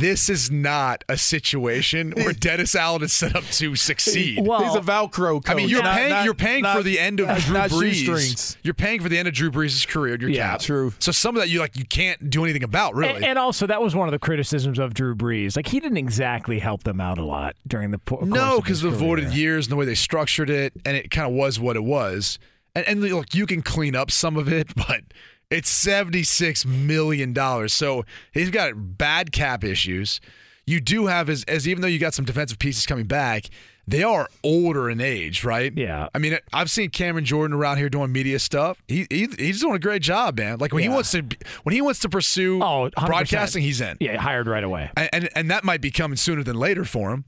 [0.00, 4.46] This is not a situation where Dennis Allen is set up to succeed.
[4.46, 5.48] well, He's a Velcro coach.
[5.48, 6.10] I mean, you're not- paying.
[6.10, 7.92] not- you're paying not- for the end of Drew not Brees.
[7.94, 8.56] shoestrings.
[8.62, 10.60] You're paying for the end of Drew Brees' career in your Yeah, cap.
[10.60, 10.92] true.
[10.98, 13.14] So some of that you like you can't do anything about really.
[13.16, 15.56] And, and also, that was one of the criticisms of Drew Brees.
[15.56, 18.82] Like he didn't exactly help them out a lot during the po- course no, because
[18.84, 19.08] of the career.
[19.08, 21.84] voided years and the way they structured it, and it kind of was what it
[21.84, 22.38] was.
[22.74, 25.00] And, and look, you can clean up some of it, but
[25.50, 27.72] it's seventy six million dollars.
[27.72, 30.20] So he's got bad cap issues.
[30.66, 33.46] You do have as, as even though you got some defensive pieces coming back,
[33.86, 35.72] they are older in age, right?
[35.74, 36.08] Yeah.
[36.14, 38.82] I mean, I've seen Cameron Jordan around here doing media stuff.
[38.86, 40.58] He, he he's doing a great job, man.
[40.58, 41.24] Like when he wants to
[41.62, 43.06] when he wants to pursue Oh, 100%.
[43.06, 44.90] broadcasting, he's in Yeah, hired right away.
[44.94, 47.24] and, and and that might be coming sooner than later for him.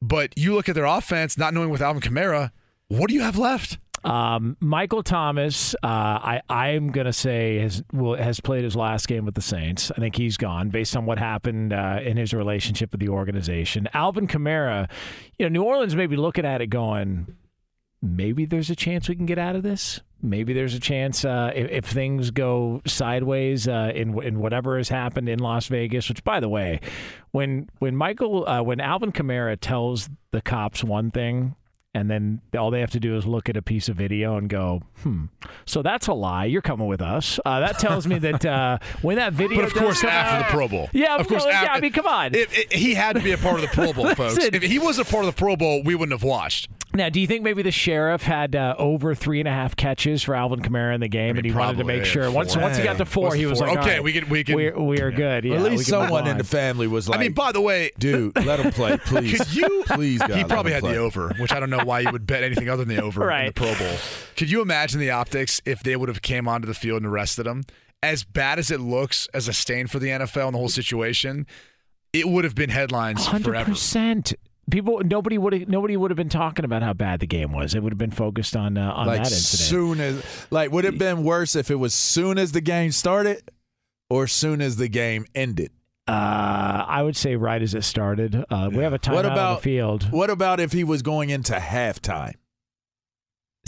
[0.00, 2.52] But you look at their offense, not knowing with Alvin Kamara,
[2.88, 3.76] what do you have left?
[4.02, 9.24] Um, Michael Thomas, uh, I I'm gonna say has will, has played his last game
[9.24, 9.90] with the Saints.
[9.90, 13.88] I think he's gone based on what happened uh, in his relationship with the organization.
[13.92, 14.90] Alvin Kamara,
[15.38, 17.36] you know, New Orleans may be looking at it going,
[18.00, 20.00] maybe there's a chance we can get out of this.
[20.22, 24.88] Maybe there's a chance uh, if, if things go sideways uh, in in whatever has
[24.88, 26.08] happened in Las Vegas.
[26.08, 26.80] Which, by the way,
[27.32, 31.56] when when Michael uh, when Alvin Kamara tells the cops one thing
[31.94, 34.48] and then all they have to do is look at a piece of video and
[34.48, 35.24] go, "Hmm,
[35.66, 36.44] so that's a lie.
[36.44, 39.74] You're coming with us." Uh, that tells me that uh, when that video, But of
[39.74, 40.88] course, after out- the Pro Bowl.
[40.92, 41.44] yeah, of course.
[41.46, 41.52] yeah.
[41.62, 42.34] after- I mean, come on.
[42.34, 44.36] If, if he had to be a part of the Pro Bowl, folks.
[44.36, 44.54] Listen.
[44.54, 46.68] If he was a part of the Pro Bowl, we wouldn't have watched.
[46.92, 50.24] Now, do you think maybe the sheriff had uh, over three and a half catches
[50.24, 52.62] for Alvin Kamara in the game, and he wanted to make sure once four.
[52.64, 53.68] once he got to four, he was four?
[53.68, 55.86] like, Okay, "All right, we can- we can- we're, we are good." Yeah, At least
[55.88, 58.96] someone in the family was like, I mean, by the way, dude, let him play,
[59.04, 59.38] please.
[59.38, 59.84] Could you?
[59.86, 60.94] Please, God, he probably had play.
[60.94, 63.30] the over, which I don't know why you would bet anything other than the over
[63.30, 63.96] in the Pro Bowl.
[64.36, 67.46] Could you imagine the optics if they would have came onto the field and arrested
[67.46, 67.62] him?
[68.02, 71.46] As bad as it looks as a stain for the NFL and the whole situation,
[72.12, 73.74] it would have been headlines Hundred forever.
[74.70, 77.74] People, nobody would have, nobody would have been talking about how bad the game was.
[77.74, 79.68] It would have been focused on uh, on like that incident.
[79.68, 82.92] soon as like would it have been worse if it was soon as the game
[82.92, 83.50] started
[84.08, 85.70] or soon as the game ended?
[86.08, 88.44] Uh, I would say right as it started.
[88.50, 90.10] Uh, we have a timeout What on the field.
[90.10, 92.34] What about if he was going into halftime?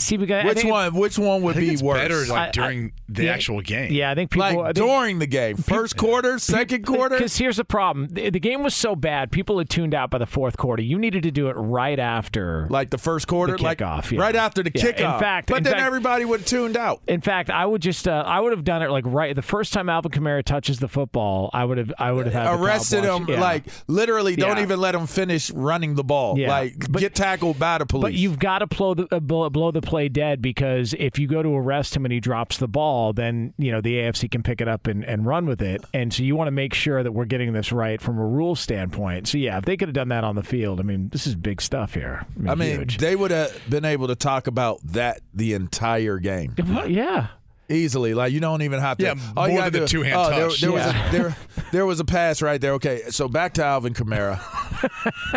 [0.03, 0.93] See, because Which think one?
[0.95, 1.97] Which one would I think be it's worse?
[1.97, 3.91] better like I- during the yeah, actual game.
[3.91, 4.43] Yeah, I think people.
[4.43, 7.15] I like think- during the game, first quarter, second quarter.
[7.15, 10.17] Because here's the problem: the, the game was so bad, people had tuned out by
[10.17, 10.83] the fourth quarter.
[10.83, 12.67] You needed to do it right after.
[12.69, 14.19] Like the first quarter, The like kickoff, yeah.
[14.21, 17.01] right after the Yeah, in fact- but in then fact- everybody would have tuned out.
[17.07, 19.73] In fact, I would just uh, I would have done it like right the first
[19.73, 21.49] time Alvin Kamara touches the football.
[21.53, 23.39] I would have I would have had Arrested him, yeah.
[23.39, 24.35] like literally.
[24.35, 24.63] Don't Yeah.
[24.63, 26.37] even let him finish running the ball.
[26.37, 26.49] Yeah.
[26.49, 28.03] Like But- get tackled by the police.
[28.03, 31.27] But you've got to blow the uh, blow, blow the play dead because if you
[31.27, 34.41] go to arrest him and he drops the ball, then you know the AFC can
[34.41, 35.85] pick it up and, and run with it.
[35.93, 38.55] And so you want to make sure that we're getting this right from a rule
[38.55, 39.27] standpoint.
[39.27, 41.35] So yeah, if they could have done that on the field, I mean, this is
[41.35, 42.25] big stuff here.
[42.35, 46.17] I mean, I mean, they would have been able to talk about that the entire
[46.17, 46.55] game
[46.87, 47.27] yeah.
[47.69, 48.13] Easily.
[48.13, 49.03] Like you don't even have to.
[49.05, 50.61] Yeah, all you more than the two-hand oh, there- touch.
[50.61, 51.07] There, was Yeah.
[51.07, 51.37] a, there,
[51.71, 52.73] there was a pass right there.
[52.73, 54.39] Okay, so back to Alvin Kamara.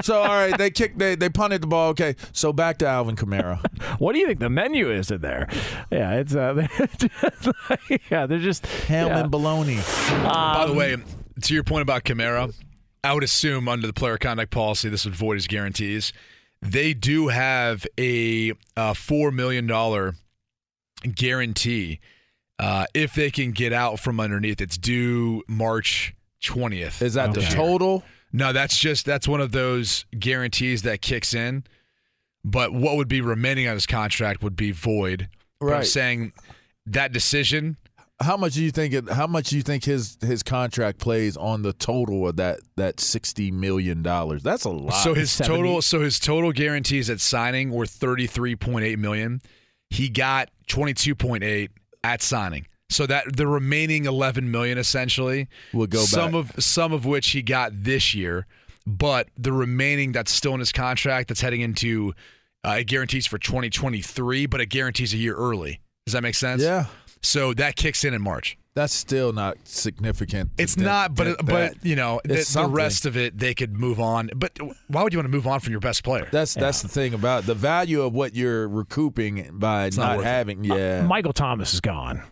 [0.05, 1.91] so all right, they kicked, they they punted the ball.
[1.91, 3.61] Okay, so back to Alvin Kamara.
[3.99, 5.49] What do you think the menu is in there?
[5.91, 9.19] Yeah, it's uh, they're just like- yeah, they're just Ham yeah.
[9.21, 9.77] and bologna.
[10.09, 10.97] By Um, the way,
[11.43, 12.53] to your point about Kamara,
[13.05, 16.13] I would assume under the player conduct policy, this would void his guarantees.
[16.61, 20.15] They do have a uh, four million dollar
[21.15, 22.01] guarantee
[22.59, 24.61] uh, if they can get out from underneath.
[24.61, 27.03] It's due March twentieth.
[27.03, 28.03] Is that the total?
[28.33, 31.65] No, that's just that's one of those guarantees that kicks in.
[32.45, 35.29] But what would be remaining on his contract would be void.
[35.59, 35.87] But I'm Right.
[35.87, 36.33] saying
[36.87, 37.77] that decision
[38.21, 38.95] How much do you think?
[38.95, 42.61] It, how much do you think his his contract plays on the total of that
[42.77, 44.43] that sixty million dollars?
[44.43, 44.93] That's a lot.
[44.93, 45.55] So his 70.
[45.57, 49.43] total, so his total guarantees at signing were thirty three point eight million.
[49.91, 51.73] He got twenty two point eight
[52.05, 52.67] at signing.
[52.89, 56.57] So that the remaining eleven million essentially will go some back.
[56.57, 58.47] of some of which he got this year,
[58.87, 62.15] but the remaining that's still in his contract that's heading into
[62.65, 65.81] uh, it guarantees for twenty twenty three, but it guarantees a year early.
[66.07, 66.63] Does that make sense?
[66.63, 66.87] yeah,
[67.23, 68.57] So that kicks in in March.
[68.77, 70.51] That's still not significant.
[70.59, 73.55] It's That- not, but that- but that- you know the, the rest of it they
[73.55, 74.31] could move on.
[74.37, 76.29] But why would you want to move on from your best player?
[76.31, 80.27] That's that's the thing about the value of what you're recouping by not not, worth
[80.27, 80.29] it.
[80.29, 80.71] having.
[80.71, 82.23] Uh, yeah, Michael Thomas is gone.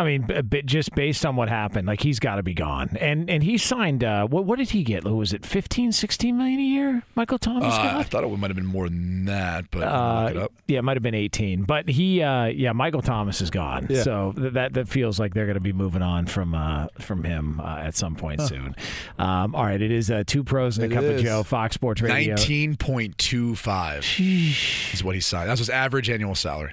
[0.00, 2.96] I mean, b- just based on what happened, like he's got to be gone.
[3.00, 4.02] And and he signed.
[4.02, 5.04] Uh, what what did he get?
[5.04, 7.02] Was it 15, 16 million a year?
[7.14, 10.44] Michael Thomas Uh, I thought it might have been more than that, but it Uh,
[10.44, 10.52] up.
[10.66, 14.02] yeah, it might have been eighteen, but he, uh, yeah, Michael Thomas is gone, Yeah.
[14.02, 17.22] so th- that that feels like they're going to be moving on from uh, from
[17.24, 18.74] him uh, at some point soon.
[19.18, 21.20] Um, all right, it is uh, two pros and a It cup of.
[21.22, 22.34] Joe, Fox Sports Radio.
[22.34, 25.50] Nineteen point two five is what he signed.
[25.50, 26.72] That's his average annual salary.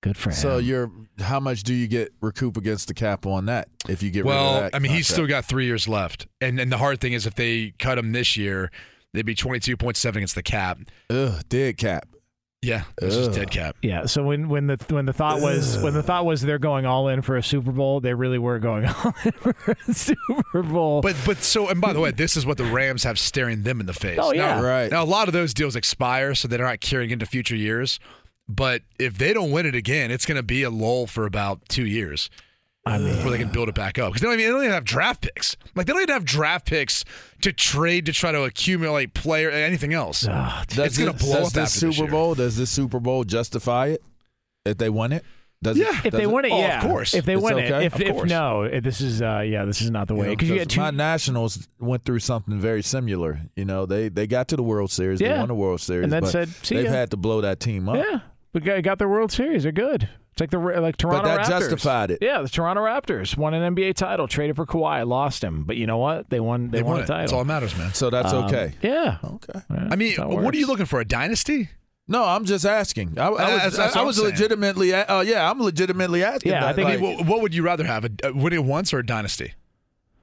[0.00, 0.36] Good for him.
[0.36, 4.10] So you're how much do you get recoup against the cap on that if you
[4.10, 6.78] get rid of Well, I mean, he's still got three years left, and and the
[6.78, 8.70] hard thing is if they cut him this year,
[9.12, 10.78] they'd be twenty two point seven against the cap.
[11.10, 12.08] Ugh, dead cap.
[12.60, 13.36] Yeah, it's just Ugh.
[13.36, 13.76] dead cap.
[13.82, 14.06] Yeah.
[14.06, 17.06] So when when the when the thought was when the thought was they're going all
[17.06, 19.54] in for a Super Bowl, they really were going all in for
[19.88, 21.00] a Super Bowl.
[21.00, 23.78] But but so and by the way, this is what the Rams have staring them
[23.78, 24.18] in the face.
[24.20, 24.56] Oh, yeah.
[24.56, 24.90] Now, Right.
[24.90, 28.00] Now a lot of those deals expire, so they're not carrying into future years.
[28.48, 31.68] But if they don't win it again, it's going to be a lull for about
[31.68, 32.30] two years.
[32.86, 34.62] I mean, before they can build it back up because they don't even they don't
[34.62, 35.56] even have draft picks.
[35.74, 37.04] Like they don't even have draft picks
[37.42, 40.26] to trade to try to accumulate player anything else.
[40.26, 42.10] ah, It's gonna blow does up this after this Super year.
[42.10, 42.34] Bowl.
[42.34, 44.02] Does this Super Bowl justify it
[44.64, 45.22] if they win it?
[45.62, 45.88] Does Yeah.
[45.98, 47.12] it, if does they win it, Oh, of course.
[47.12, 48.30] If they It's win it, if, Of if course.
[48.30, 50.80] no, eh, this is uh, yeah, this is not the way because you, get two.
[50.80, 53.40] my Nationals went through something very similar.
[53.54, 55.40] You know, they they got to the World Series, they Yeah.
[55.40, 57.60] won the World Series, And then but said, "See they've ya." had to blow that
[57.60, 57.96] team up.
[57.96, 58.20] yeah,
[58.60, 59.62] We got got their World Series.
[59.64, 60.08] They're good.
[60.32, 61.48] It's like the like Toronto But that Raptors.
[61.60, 62.18] justified it.
[62.20, 65.86] Yeah, the Toronto Raptors won an NBA title, traded for Kawhi, lost him, but you
[65.86, 66.30] know what?
[66.30, 66.70] They won.
[66.70, 67.20] They, They won, won a title.
[67.22, 67.92] That's all that matters, man.
[67.94, 68.72] So that's Um, okay.
[68.82, 69.18] Yeah.
[69.24, 69.60] Okay.
[69.70, 71.00] Yeah, I mean, that's how what are you looking for?
[71.00, 71.70] A dynasty?
[72.10, 73.18] No, I'm just asking.
[73.18, 74.94] I, I was, That's- that's I what was legitimately.
[74.94, 76.52] Uh, yeah, I'm legitimately asking.
[76.52, 76.76] Yeah, I that.
[76.76, 78.04] think I Like, mean, what, what would you rather have?
[78.04, 79.52] A, a win it once or a dynasty?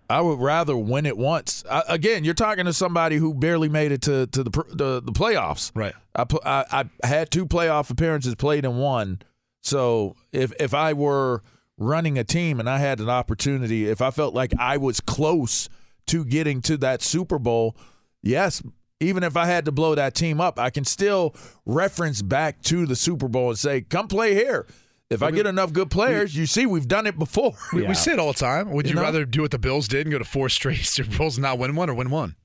[0.09, 1.63] I would rather win it once.
[1.69, 5.11] I, again, you're talking to somebody who barely made it to to the the, the
[5.11, 5.71] playoffs.
[5.73, 5.93] Right.
[6.15, 9.21] I, I I had two playoff appearances, played in one.
[9.61, 11.41] So if if I were
[11.77, 15.69] running a team and I had an opportunity, if I felt like I was close
[16.07, 17.75] to getting to that Super Bowl,
[18.21, 18.61] yes,
[18.99, 21.35] even if I had to blow that team up, I can still
[21.65, 24.67] reference back to the Super Bowl and say, "Come play here."
[25.09, 27.53] If I get enough good players, you see, we've done it before.
[27.73, 27.89] We, Yeah.
[27.89, 28.71] we say it all the time.
[28.71, 29.01] Would You you, know?
[29.03, 31.59] rather do what the Bills did and go to four straight Super Bowls and not
[31.59, 32.35] win one, or win one?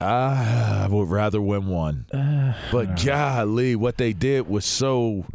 [0.00, 2.06] I would rather win one.
[2.12, 5.26] Uh, But golly, what they did was so.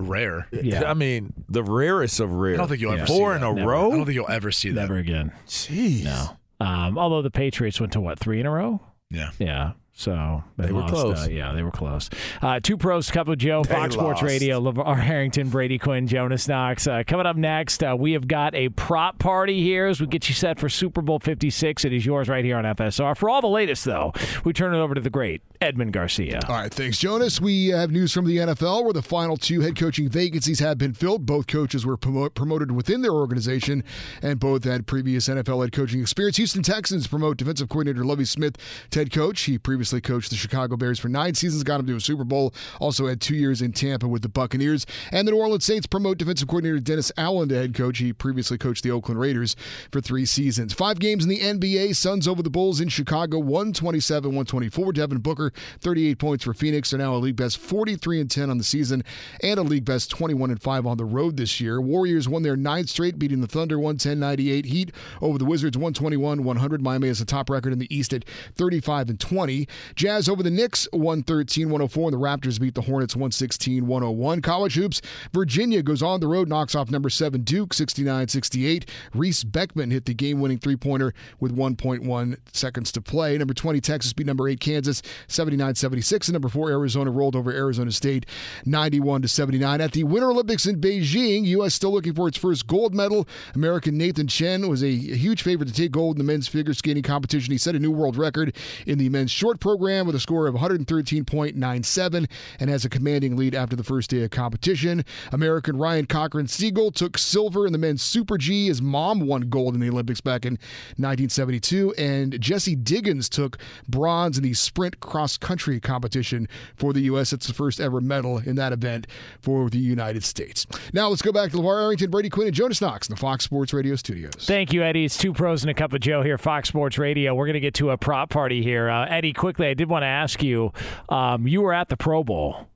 [0.00, 0.48] Rare.
[0.50, 0.90] Yeah.
[0.90, 2.54] I mean, the rarest of rare.
[2.54, 3.70] I don't think you'll ever Four see in a Never.
[3.70, 3.92] row.
[3.92, 4.80] I don't think you'll ever see that.
[4.80, 5.32] Never again.
[5.46, 6.02] Jeez.
[6.04, 6.36] No.
[6.60, 8.80] Um, although the Patriots went to what three in a row?
[9.10, 9.30] Yeah.
[9.38, 9.72] Yeah.
[9.96, 11.26] So They were lost, close.
[11.26, 12.10] Uh, yeah, they were close.
[12.42, 14.22] Uh, two pros, cup of Joe, They Fox Sports.
[14.22, 16.88] Radio, LeVar Arrington, Brady Quinn, Jonas Knox.
[16.88, 20.28] Uh, coming up next, uh, we have got a prop party here as we get
[20.28, 21.84] you set for Super Bowl 56.
[21.84, 23.16] It is yours right here on FSR.
[23.16, 26.40] For all the latest, though, we turn it over to the great Edmund Garcia.
[26.48, 27.40] All right, thanks, Jonas.
[27.40, 30.92] We have news from the NFL where the final two head coaching vacancies have been
[30.92, 31.24] filled.
[31.24, 33.84] Both coaches were promo- promoted within their organization,
[34.22, 36.36] and both had previous NFL head coaching experience.
[36.38, 38.56] Houston Texans promote defensive coordinator Lovie Smith
[38.90, 39.42] to head coach.
[39.42, 42.54] He previously coached the Chicago Bears for nine seasons, got him to a Super Bowl.
[42.80, 44.86] Also had two years in Tampa with the Buccaneers.
[45.12, 47.98] And the New Orleans Saints promote defensive coordinator Dennis Allen to head coach.
[47.98, 49.56] He previously coached the Oakland Raiders
[49.90, 50.72] for three seasons.
[50.72, 51.96] Five games in the NBA.
[51.96, 54.92] Suns over the Bulls in Chicago, 127 124.
[54.92, 56.90] Devin Booker, 38 points for Phoenix.
[56.90, 59.02] They're now a league best 43 and 10 on the season
[59.42, 61.80] and a league best 21 and 5 on the road this year.
[61.80, 64.64] Warriors won their ninth straight, beating the Thunder 110 98.
[64.66, 66.82] Heat over the Wizards 121 100.
[66.82, 68.24] Miami has the top record in the East at
[68.56, 69.66] 35 and 20.
[69.94, 72.08] Jazz over the Knicks 113 104.
[72.08, 74.42] And the Raptors beat the Hornets 116 101.
[74.42, 75.00] College hoops.
[75.32, 78.90] Virginia goes on the road, knocks off number seven Duke 69 68.
[79.14, 83.38] Reece Beekman hit the game winning three pointer with 1.1 seconds to play.
[83.38, 86.28] Number 20, Texas beat number eight Kansas 79 76.
[86.28, 88.26] And number four, Arizona rolled over Arizona State
[88.64, 89.80] 91 to 79.
[89.80, 91.74] At the Winter Olympics in Beijing, U.S.
[91.74, 93.28] still looking for its first gold medal.
[93.54, 97.02] American Nathan Chen was a huge favorite to take gold in the men's figure skating
[97.02, 97.52] competition.
[97.52, 98.56] He set a new world record
[98.86, 102.28] in the men's short program with a score of 113.97
[102.60, 105.02] and has a commanding lead after the first day of competition.
[105.32, 108.66] American Ryan Cochran Siegle took silver in the men's Super G.
[108.66, 110.58] His mom won gold in the Olympics back in
[110.98, 111.94] 1972.
[111.96, 113.56] And Jessie Diggins took
[113.88, 116.46] bronze in the sprint cross country competition
[116.76, 117.32] for the U.S.
[117.32, 119.06] It's the first ever medal in that event
[119.40, 120.66] for the United States.
[120.92, 123.46] Now let's go back to LeVar Arrington, Brady Quinn, and Jonas Knox in the Fox
[123.46, 124.34] Sports Radio studios.
[124.40, 125.06] Thank you, Eddie.
[125.06, 127.34] It's two pros and a cup of Joe here, Fox Sports Radio.
[127.34, 128.90] We're going to get to a prop party here.
[128.90, 130.72] Uh, Eddie, quickly, I did want to ask you
[131.08, 132.68] um, you were at the Pro Bowl.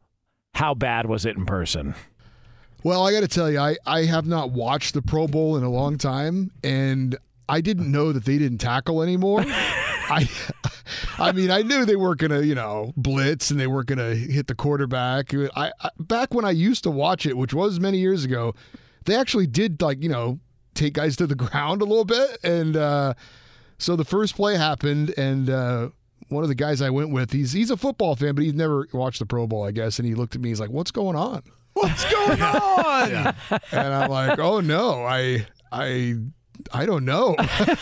[0.54, 1.94] How bad was it in person?
[2.84, 5.64] Well, I got to tell you, I, I have not watched the Pro Bowl in
[5.64, 7.16] a long time, and
[7.48, 9.44] I didn't know that they didn't tackle anymore.
[9.46, 10.28] I,
[11.18, 14.46] I mean, I knew they weren't gonna, you know, blitz and they weren't gonna hit
[14.46, 15.34] the quarterback.
[15.34, 18.54] I, I back when I used to watch it, which was many years ago,
[19.04, 20.38] they actually did like you know
[20.74, 23.14] take guys to the ground a little bit, and uh,
[23.78, 25.90] so the first play happened, and uh,
[26.28, 28.86] one of the guys I went with, he's he's a football fan, but he's never
[28.92, 31.16] watched the Pro Bowl, I guess, and he looked at me, he's like, "What's going
[31.16, 31.42] on?"
[31.74, 33.34] What's going on?
[33.72, 36.16] and I'm like, "Oh no, I I
[36.72, 37.36] I don't know.
[37.38, 37.78] this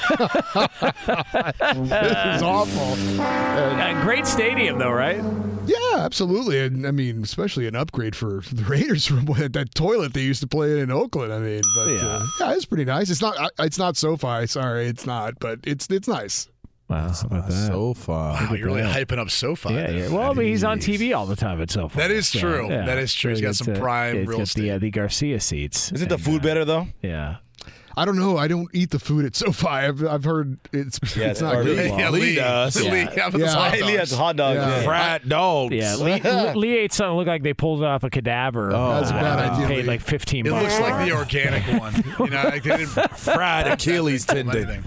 [2.37, 5.23] is awful." Uh, great stadium, though, right?
[5.67, 6.61] Yeah, absolutely.
[6.61, 10.41] And I mean, especially an upgrade for the Raiders from that, that toilet they used
[10.43, 11.33] to play in Oakland.
[11.33, 13.11] I mean, but yeah, uh, yeah it's pretty nice.
[13.11, 14.47] It's not uh, it's not SoFi.
[14.47, 16.49] Sorry, it's not, but it's it's nice.
[16.89, 17.67] Wow, how about that?
[17.67, 18.35] So far.
[18.35, 19.75] Wow, you're really hyping up SoFi.
[19.75, 20.09] Yeah, yeah.
[20.09, 21.99] Well, I mean, he's on TV all the time at SoFi.
[21.99, 22.69] That is so, true.
[22.71, 22.85] yeah.
[22.87, 23.33] That is true.
[23.33, 24.63] He's got It's, some uh, prime yeah, real got estate.
[24.63, 25.91] The, uh, the Garcia seats.
[25.91, 26.87] Isn't the food uh, better though?
[27.03, 27.37] Yeah.
[27.99, 28.37] I don't know.
[28.37, 29.67] I don't eat the food at SoFi.
[29.67, 31.79] I've, I've heard it's Yeah, it's not or good.
[31.79, 32.77] Lee- yeah, Lee Lee does.
[32.81, 32.93] Lee, Yeah.
[32.95, 33.71] yeah, Yeah.
[33.71, 34.57] those Lee has hot dogs.
[34.59, 34.69] Yeah.
[34.81, 34.85] Yeah.
[34.85, 35.75] Frat dogs.
[35.75, 38.71] Yeah, Lee, Lee- Lee ate something that looked like they pulled it off a cadaver.
[38.73, 39.83] Oh, That's a bad and idea, Paid Lee.
[39.85, 40.65] like fifteen It bucks.
[40.65, 41.95] looks like the organic one.
[42.21, 44.85] You know, like they didn't Fried Achilles tendon.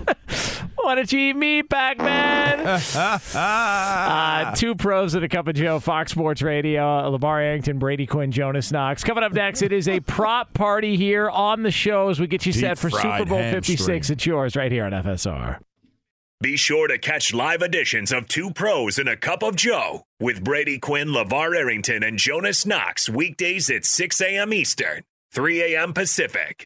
[0.80, 0.88] Anything.
[0.88, 2.60] Why don't you eat meat, Pac-Man?
[3.36, 6.82] uh, two pros and a cup of Joe, Fox Sports Radio.
[7.18, 9.04] LeVar Arrington, Brady Quinn, Jonas Knox.
[9.04, 12.46] Coming up next, it is a prop party here on the show as we get
[12.46, 13.78] you set for Super Bowl hamstring.
[13.78, 14.10] 56.
[14.10, 15.60] It's yours right here on FSR.
[16.42, 20.42] Be sure to catch live editions of Two Pros and a Cup of Joe with
[20.42, 24.54] Brady Quinn, LeVar Arrington, and Jonas Knox weekdays at 6 a.m.
[24.54, 25.04] Eastern,
[25.34, 25.92] 3 a.m.
[25.92, 26.66] Pacific.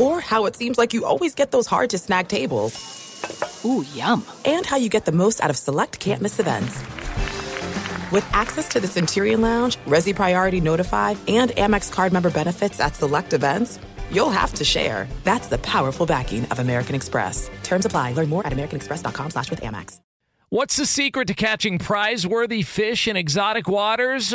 [0.00, 2.74] Or how it seems like you always get those hard to snag tables.
[3.64, 4.24] Ooh, yum.
[4.44, 6.80] And how you get the most out of select can't miss events.
[8.10, 12.96] With access to the Centurion Lounge, Resy Priority Notify, and Amex card member benefits at
[12.96, 13.78] select events,
[14.10, 15.06] you'll have to share.
[15.22, 17.50] That's the powerful backing of American Express.
[17.62, 18.14] Terms apply.
[18.14, 20.00] Learn more at americanexpress.com slash with Amex.
[20.48, 24.34] What's the secret to catching prize-worthy fish in exotic waters?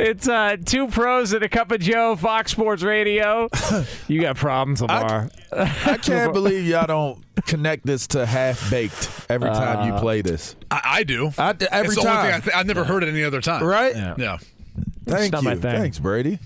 [0.00, 3.48] It's uh, two pros and a cup of Joe, Fox Sports Radio.
[4.08, 5.28] You got problems, Lamar.
[5.52, 10.22] I can't believe y'all don't connect this to half baked every time you Uh, play
[10.22, 10.56] this.
[10.70, 11.30] I, I do.
[11.36, 12.16] I, every it's the time.
[12.16, 13.62] only thing I th- I've never heard it any other time.
[13.62, 13.94] Right?
[13.94, 14.38] Yeah.
[15.06, 15.60] Thank not my you.
[15.60, 15.72] thing.
[15.80, 16.38] Thanks, Brady.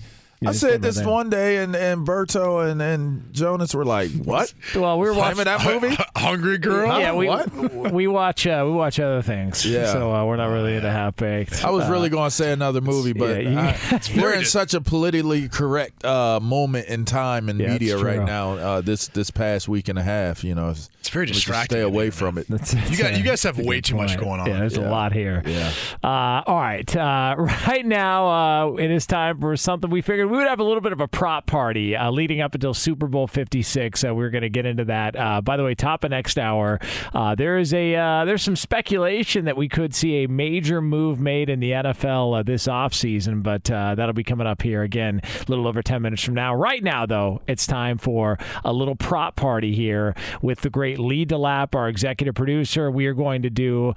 [0.47, 4.53] I said this one day, and, and Berto and, and Jonas were like, "What?
[4.75, 5.97] Well, we were watching that movie?
[6.17, 6.99] Hungry Girl.
[6.99, 7.53] Yeah, we What?
[7.93, 9.65] we watch uh, we watch other things.
[9.67, 9.93] Yeah.
[9.93, 11.65] so uh, we're not really into half baked.
[11.65, 13.59] I was really going to say another movie, but yeah, you-
[13.97, 18.23] I- we're in such a politically correct uh, moment in time in Yeah, media right
[18.23, 18.53] now.
[18.55, 21.77] Uh, this this past week and a half, you know, it's, It's very distracting.
[21.77, 22.49] Stay away from it.
[22.49, 24.47] You guys, you guys have way too much going on.
[24.47, 25.43] Yeah, there's a lot here.
[25.47, 25.71] Yeah.
[26.03, 26.95] Uh, all right.
[26.97, 27.35] Uh,
[27.69, 28.29] right now,
[28.71, 31.01] uh, it is time for something we figured we would have a little bit of
[31.01, 34.03] a prop party uh, leading up until Super Bowl 56.
[34.03, 35.14] Uh, we're going to get into that.
[35.14, 36.80] Uh, by the way, top of next hour,
[37.12, 41.20] uh, there is a uh, there's some speculation that we could see a major move
[41.20, 45.45] made in the NFL uh, this offseason, but that'll be coming up here again a
[45.47, 46.53] little over 10 minutes from now.
[46.53, 51.24] Right now, though, it's time for a little prop party here with the great Lee
[51.24, 52.91] DeLapp, our executive producer.
[52.91, 53.95] We are going to do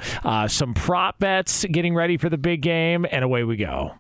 [0.50, 3.96] some prop bets, getting ready for the big game, and away we go.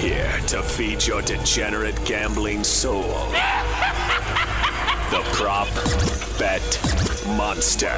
[0.00, 3.02] Here to feed your degenerate gambling soul.
[5.10, 5.68] the prop
[6.38, 6.62] bet
[7.36, 7.88] monster.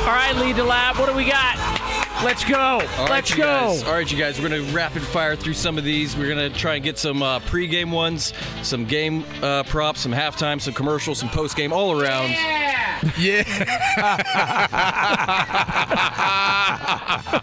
[0.00, 1.81] All right, Lee DeLapp, what do we got?
[2.24, 2.56] Let's go.
[2.56, 3.42] All right, Let's you go.
[3.42, 3.82] Guys.
[3.82, 4.40] All right, you guys.
[4.40, 6.16] We're gonna rapid fire through some of these.
[6.16, 8.32] We're gonna try and get some uh, pre-game ones,
[8.62, 12.30] some game uh, props, some halftime, some commercials, some post-game, all around.
[13.18, 13.42] Yeah.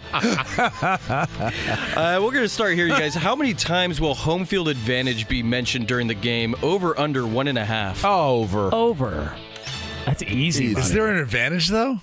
[1.96, 3.14] Uh, we're gonna start here, you guys.
[3.14, 6.54] How many times will home field advantage be mentioned during the game?
[6.62, 8.04] Over, under one and a half.
[8.04, 8.74] Over.
[8.74, 9.34] Over.
[10.06, 10.68] That's easy.
[10.68, 10.94] Is buddy.
[10.94, 12.00] there an advantage though?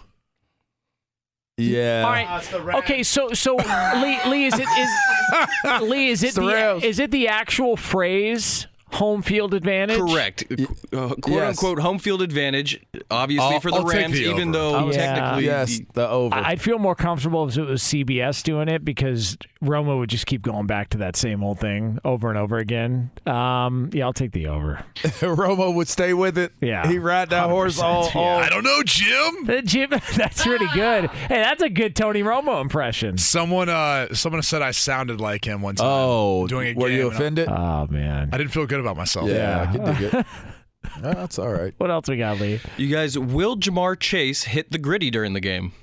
[1.58, 2.04] Yeah.
[2.06, 2.76] All right.
[2.76, 7.00] Okay, so so Lee, Lee is it is Lee is it It's the the, is
[7.00, 8.68] it the actual phrase
[8.98, 10.00] home field advantage?
[10.00, 10.44] Correct.
[10.52, 11.50] Uh, quote yes.
[11.50, 12.80] unquote home field advantage,
[13.12, 14.86] obviously I'll- for the I'll Rams, the even over.
[14.86, 15.14] though Yeah.
[15.16, 15.46] technically.
[15.46, 16.36] Yes, the- the over.
[16.36, 20.26] I- I'd feel more comfortable if it was CBS doing it because Romo would just
[20.28, 23.10] keep going back to that same old thing over and over again.
[23.26, 24.84] Um, yeah, I'll take the over.
[25.22, 26.52] Romo would stay with it.
[26.62, 26.88] Yeah.
[26.88, 28.06] He ride that horse all.
[28.14, 28.22] yeah.
[28.22, 29.50] all I don't know, Jim.
[29.50, 31.10] Uh, Jim, that's really good.
[31.10, 33.18] Hey, that's a good Tony Romo impression.
[33.18, 35.88] Someone, uh, someone said I sounded like him one time.
[35.90, 37.50] oh, doing a were game you and I- offended?
[37.50, 38.30] Oh man.
[38.32, 39.30] I didn't feel good about myself.
[39.30, 40.26] yeah, I can dig it.
[41.02, 41.74] No, that's all right.
[41.80, 42.62] What else we got, Lee?
[42.78, 45.74] You guys, will Ja'Marr Chase hit the gritty during the game?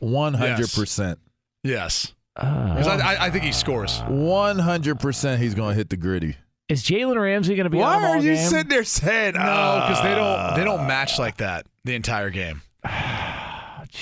[0.00, 1.18] One hundred percent.
[1.64, 2.12] Yes.
[2.36, 4.00] Uh, 'Cause I, I, I think he scores.
[4.06, 5.40] One hundred percent.
[5.40, 6.36] He's going to hit the gritty.
[6.68, 8.48] is Jalen Ramsey going to be on Why the are you game?
[8.48, 9.34] sitting there saying?
[9.34, 9.40] No,
[9.88, 12.60] because they don't they don't match like that the entire game.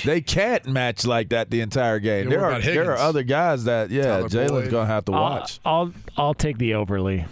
[0.05, 2.25] They can't match like that the entire game.
[2.25, 4.71] Yeah, there are there are other guys that yeah, Tyler Jalen's Boyd?
[4.71, 7.25] gonna have to I'll, watch I'll I'll take the over, Lee.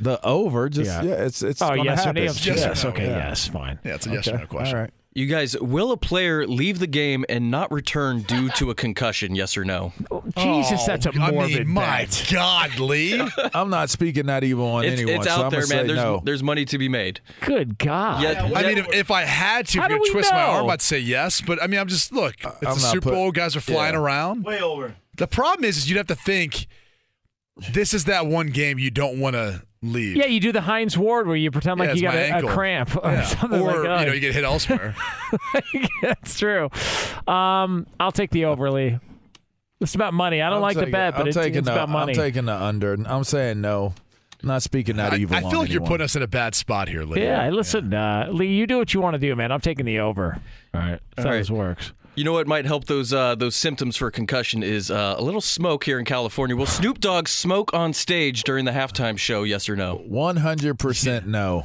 [0.00, 0.68] The over.
[0.68, 1.02] Just Yeah.
[1.02, 2.14] yeah, it's it's Oh gonna yes or happen.
[2.16, 2.22] no?
[2.22, 2.84] Yes or Yes.
[2.84, 3.06] no, Okay.
[3.06, 3.28] yeah.
[3.28, 3.48] Yes.
[3.48, 3.78] Fine.
[3.84, 4.76] Yeah, it's a yes Okay, or no question.
[4.76, 4.90] All right.
[5.14, 9.34] You guys, will a player leave the game and not return due to a concussion?
[9.34, 9.92] Yes or no?
[10.36, 12.26] Jesus, that's a Oh, I morbid mean, my bet.
[12.30, 13.20] God, Lee.
[13.54, 15.16] I'm not speaking that evil on It's, anyone.
[15.20, 15.86] it's so out I'm there, gonna man.
[15.88, 16.22] There's no.
[16.24, 17.20] there's money to be made.
[17.40, 18.22] Good God.
[18.22, 18.68] Yeah, I yeah.
[18.68, 20.82] mean, if, if I had to, How if do you we twist my arm, I'd
[20.82, 21.40] say yes.
[21.40, 22.34] But I mean, I'm just look.
[22.44, 23.32] It's I'm the Super put- Bowl.
[23.32, 24.00] Guys are flying Yeah.
[24.00, 24.44] around.
[24.44, 24.94] Way over.
[25.16, 26.68] The problem is, is you'd have to think.
[27.72, 30.16] This is that one game you don't want to leave.
[30.16, 32.42] Yeah, you do the Hines Ward where you pretend like it's you got a, a
[32.48, 33.24] cramp or Yeah.
[33.24, 34.00] something or like that.
[34.00, 34.94] you know you get hit elsewhere.
[36.02, 36.70] That's true.
[37.26, 38.98] Um, I'll take the over, Lee.
[39.80, 40.42] It's about money.
[40.42, 42.12] I don't I'm like the taking- bet, but I'm it's, taking it's the, about money.
[42.12, 42.94] I'm taking the under.
[43.06, 43.94] I'm saying no.
[44.42, 45.36] I'm not speaking out I, evil.
[45.36, 47.22] I on feel like you're putting us in a bad spot here, Lee.
[47.22, 49.50] yeah, listen, Uh, Lee, you do what you want to do, man.
[49.50, 50.40] I'm taking the over.
[50.74, 51.38] All right, that's how right.
[51.38, 51.92] this works.
[52.18, 55.40] You know what might help those uh, those symptoms for concussion is uh, a little
[55.40, 56.56] smoke here in California.
[56.56, 59.44] Will Snoop Dogg smoke on stage during the halftime show?
[59.44, 60.02] Yes or no?
[60.10, 61.64] 100% no.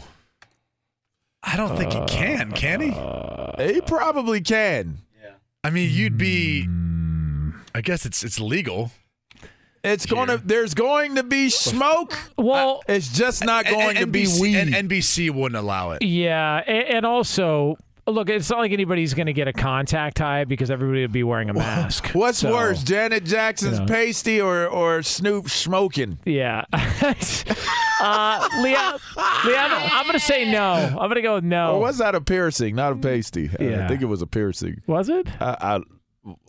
[1.42, 2.52] I don't think he can.
[2.52, 3.74] Can he?
[3.74, 5.00] He probably can.
[5.20, 5.32] Yeah.
[5.64, 6.68] I mean, you'd be.
[7.74, 8.92] I guess it's it's legal.
[9.84, 10.38] It's going to.
[10.38, 12.16] There's going to be smoke.
[12.38, 14.56] Well, It's just not going to be NBC weed.
[14.58, 16.04] And NBC wouldn't allow it.
[16.04, 17.76] Yeah, and, and also,
[18.08, 21.24] look, it's not like anybody's going to get a contact high because everybody would be
[21.24, 22.08] wearing a mask.
[22.14, 23.92] What's So, worse, Janet Jackson's you know.
[23.94, 26.20] pasty or or Snoop smoking?
[26.26, 26.66] Yeah.
[26.74, 28.98] uh, Leah,
[29.46, 30.74] Leah, I'm, going to say no.
[30.74, 31.76] I'm going to go with no.
[31.76, 33.50] Or was that a piercing, not a pasty?
[33.60, 33.86] Yeah.
[33.86, 34.82] I think it was a piercing.
[34.88, 35.28] Was it?
[35.42, 35.80] I,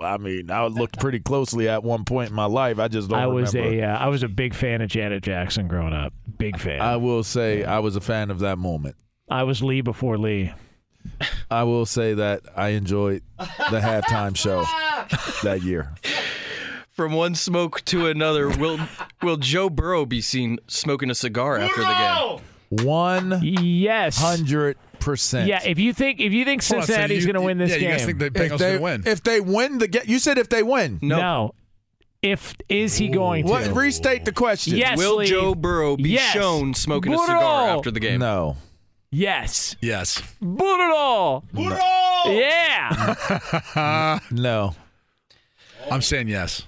[0.01, 2.79] I, I mean, I looked pretty closely at one point in my life.
[2.79, 3.85] I just don't I was remember.
[3.85, 6.13] a uh, I was a big fan of Janet Jackson growing up.
[6.39, 6.81] Big fan.
[6.81, 8.97] I will say I was a fan of that moment.
[9.29, 10.53] I was Lee before Lee.
[11.51, 14.65] I will say that I enjoyed the halftime show
[15.43, 15.95] that year.
[16.93, 18.79] From one smoke to another, will
[19.23, 22.41] will Joe Burrow be seen smoking a cigar after the
[22.79, 22.87] game?
[22.87, 24.17] One Yes.
[24.19, 25.49] hundred percent.
[25.49, 27.59] Yeah, if you think if you think Hold on, so Cincinnati's you- going to win
[27.59, 29.03] this yeah, game, you guys think the Bengals If are they, going to win?
[29.13, 30.99] if they win the game, you said if they win.
[31.03, 31.19] No.
[31.19, 31.55] no.
[32.23, 33.51] If is he going to?
[33.51, 33.67] What?
[33.75, 34.77] Restate the question.
[34.79, 35.27] Yes, Will Lee.
[35.27, 36.33] Joe Burrow be Yes.
[36.33, 37.27] shown smoking a Burrow.
[37.27, 38.21] cigar after the game?
[38.21, 38.57] No.
[39.15, 39.77] Yes.
[39.81, 40.21] Yes.
[40.41, 41.45] Burrow.
[42.27, 43.15] Yeah.
[44.31, 44.75] No.
[45.91, 46.62] I'm saying yes.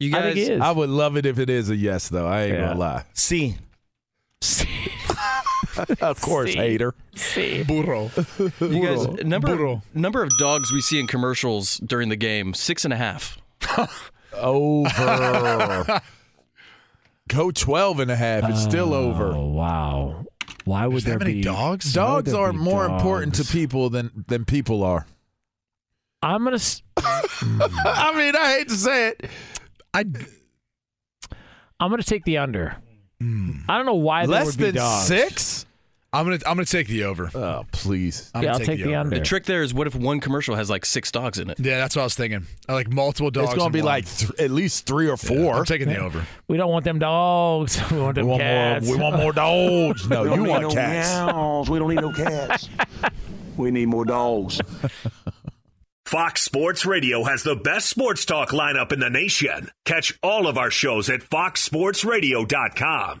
[0.00, 0.60] You I guys, think he is.
[0.60, 2.26] I would love it if it is a yes, though.
[2.26, 2.68] I ain't Yeah.
[2.68, 3.04] gonna lie.
[3.14, 3.56] C.
[4.40, 4.66] C.
[6.00, 6.58] Of course, See.
[6.58, 6.92] hater.
[7.14, 7.62] See.
[7.62, 8.10] Burrow.
[8.38, 9.16] you guys, Burrow.
[9.24, 9.82] number Burrow.
[9.94, 13.38] number of dogs we see in commercials during the game six and a half.
[14.32, 16.00] Over.
[17.28, 18.48] Go 12 and a half.
[18.50, 19.26] It's still over.
[19.34, 20.24] Oh wow.
[20.68, 21.96] Why would There's there that many be dogs?
[21.96, 23.52] Why would Dogs there are be more important to dogs?
[23.52, 25.06] people than than people are.
[26.22, 26.56] I'm gonna.
[26.56, 29.30] s- I mean, I hate to say it.
[29.94, 30.04] I
[31.80, 32.76] I'm gonna take the under.
[33.20, 33.52] Hmm.
[33.68, 35.06] I don't know why there Less would be than dogs.
[35.06, 35.57] six?
[36.10, 37.30] I'm gonna I'm gonna take the over.
[37.34, 38.30] Oh, please.
[38.34, 38.96] I'm Yeah, gonna I'll take the over.
[38.96, 39.18] under.
[39.18, 41.60] The trick there is what if one commercial has like six dogs in it?
[41.60, 42.46] Yeah, that's what I was thinking.
[42.66, 43.50] I like multiple dogs.
[43.50, 43.86] It's going in to be one.
[43.86, 45.54] like th- at least three or Yeah, four.
[45.56, 46.26] I'm taking the over.
[46.48, 47.78] We don't want them dogs.
[47.90, 48.86] We want we, them want cats.
[48.86, 50.08] more, we want more dogs.
[50.08, 51.14] No, you want cats.
[51.14, 51.68] Meows.
[51.68, 52.70] We don't need no cats.
[53.58, 54.62] we need more dogs.
[56.06, 59.68] Fox Sports Radio has the best sports talk lineup in the nation.
[59.84, 63.20] Catch all of our shows at foxsportsradio.com.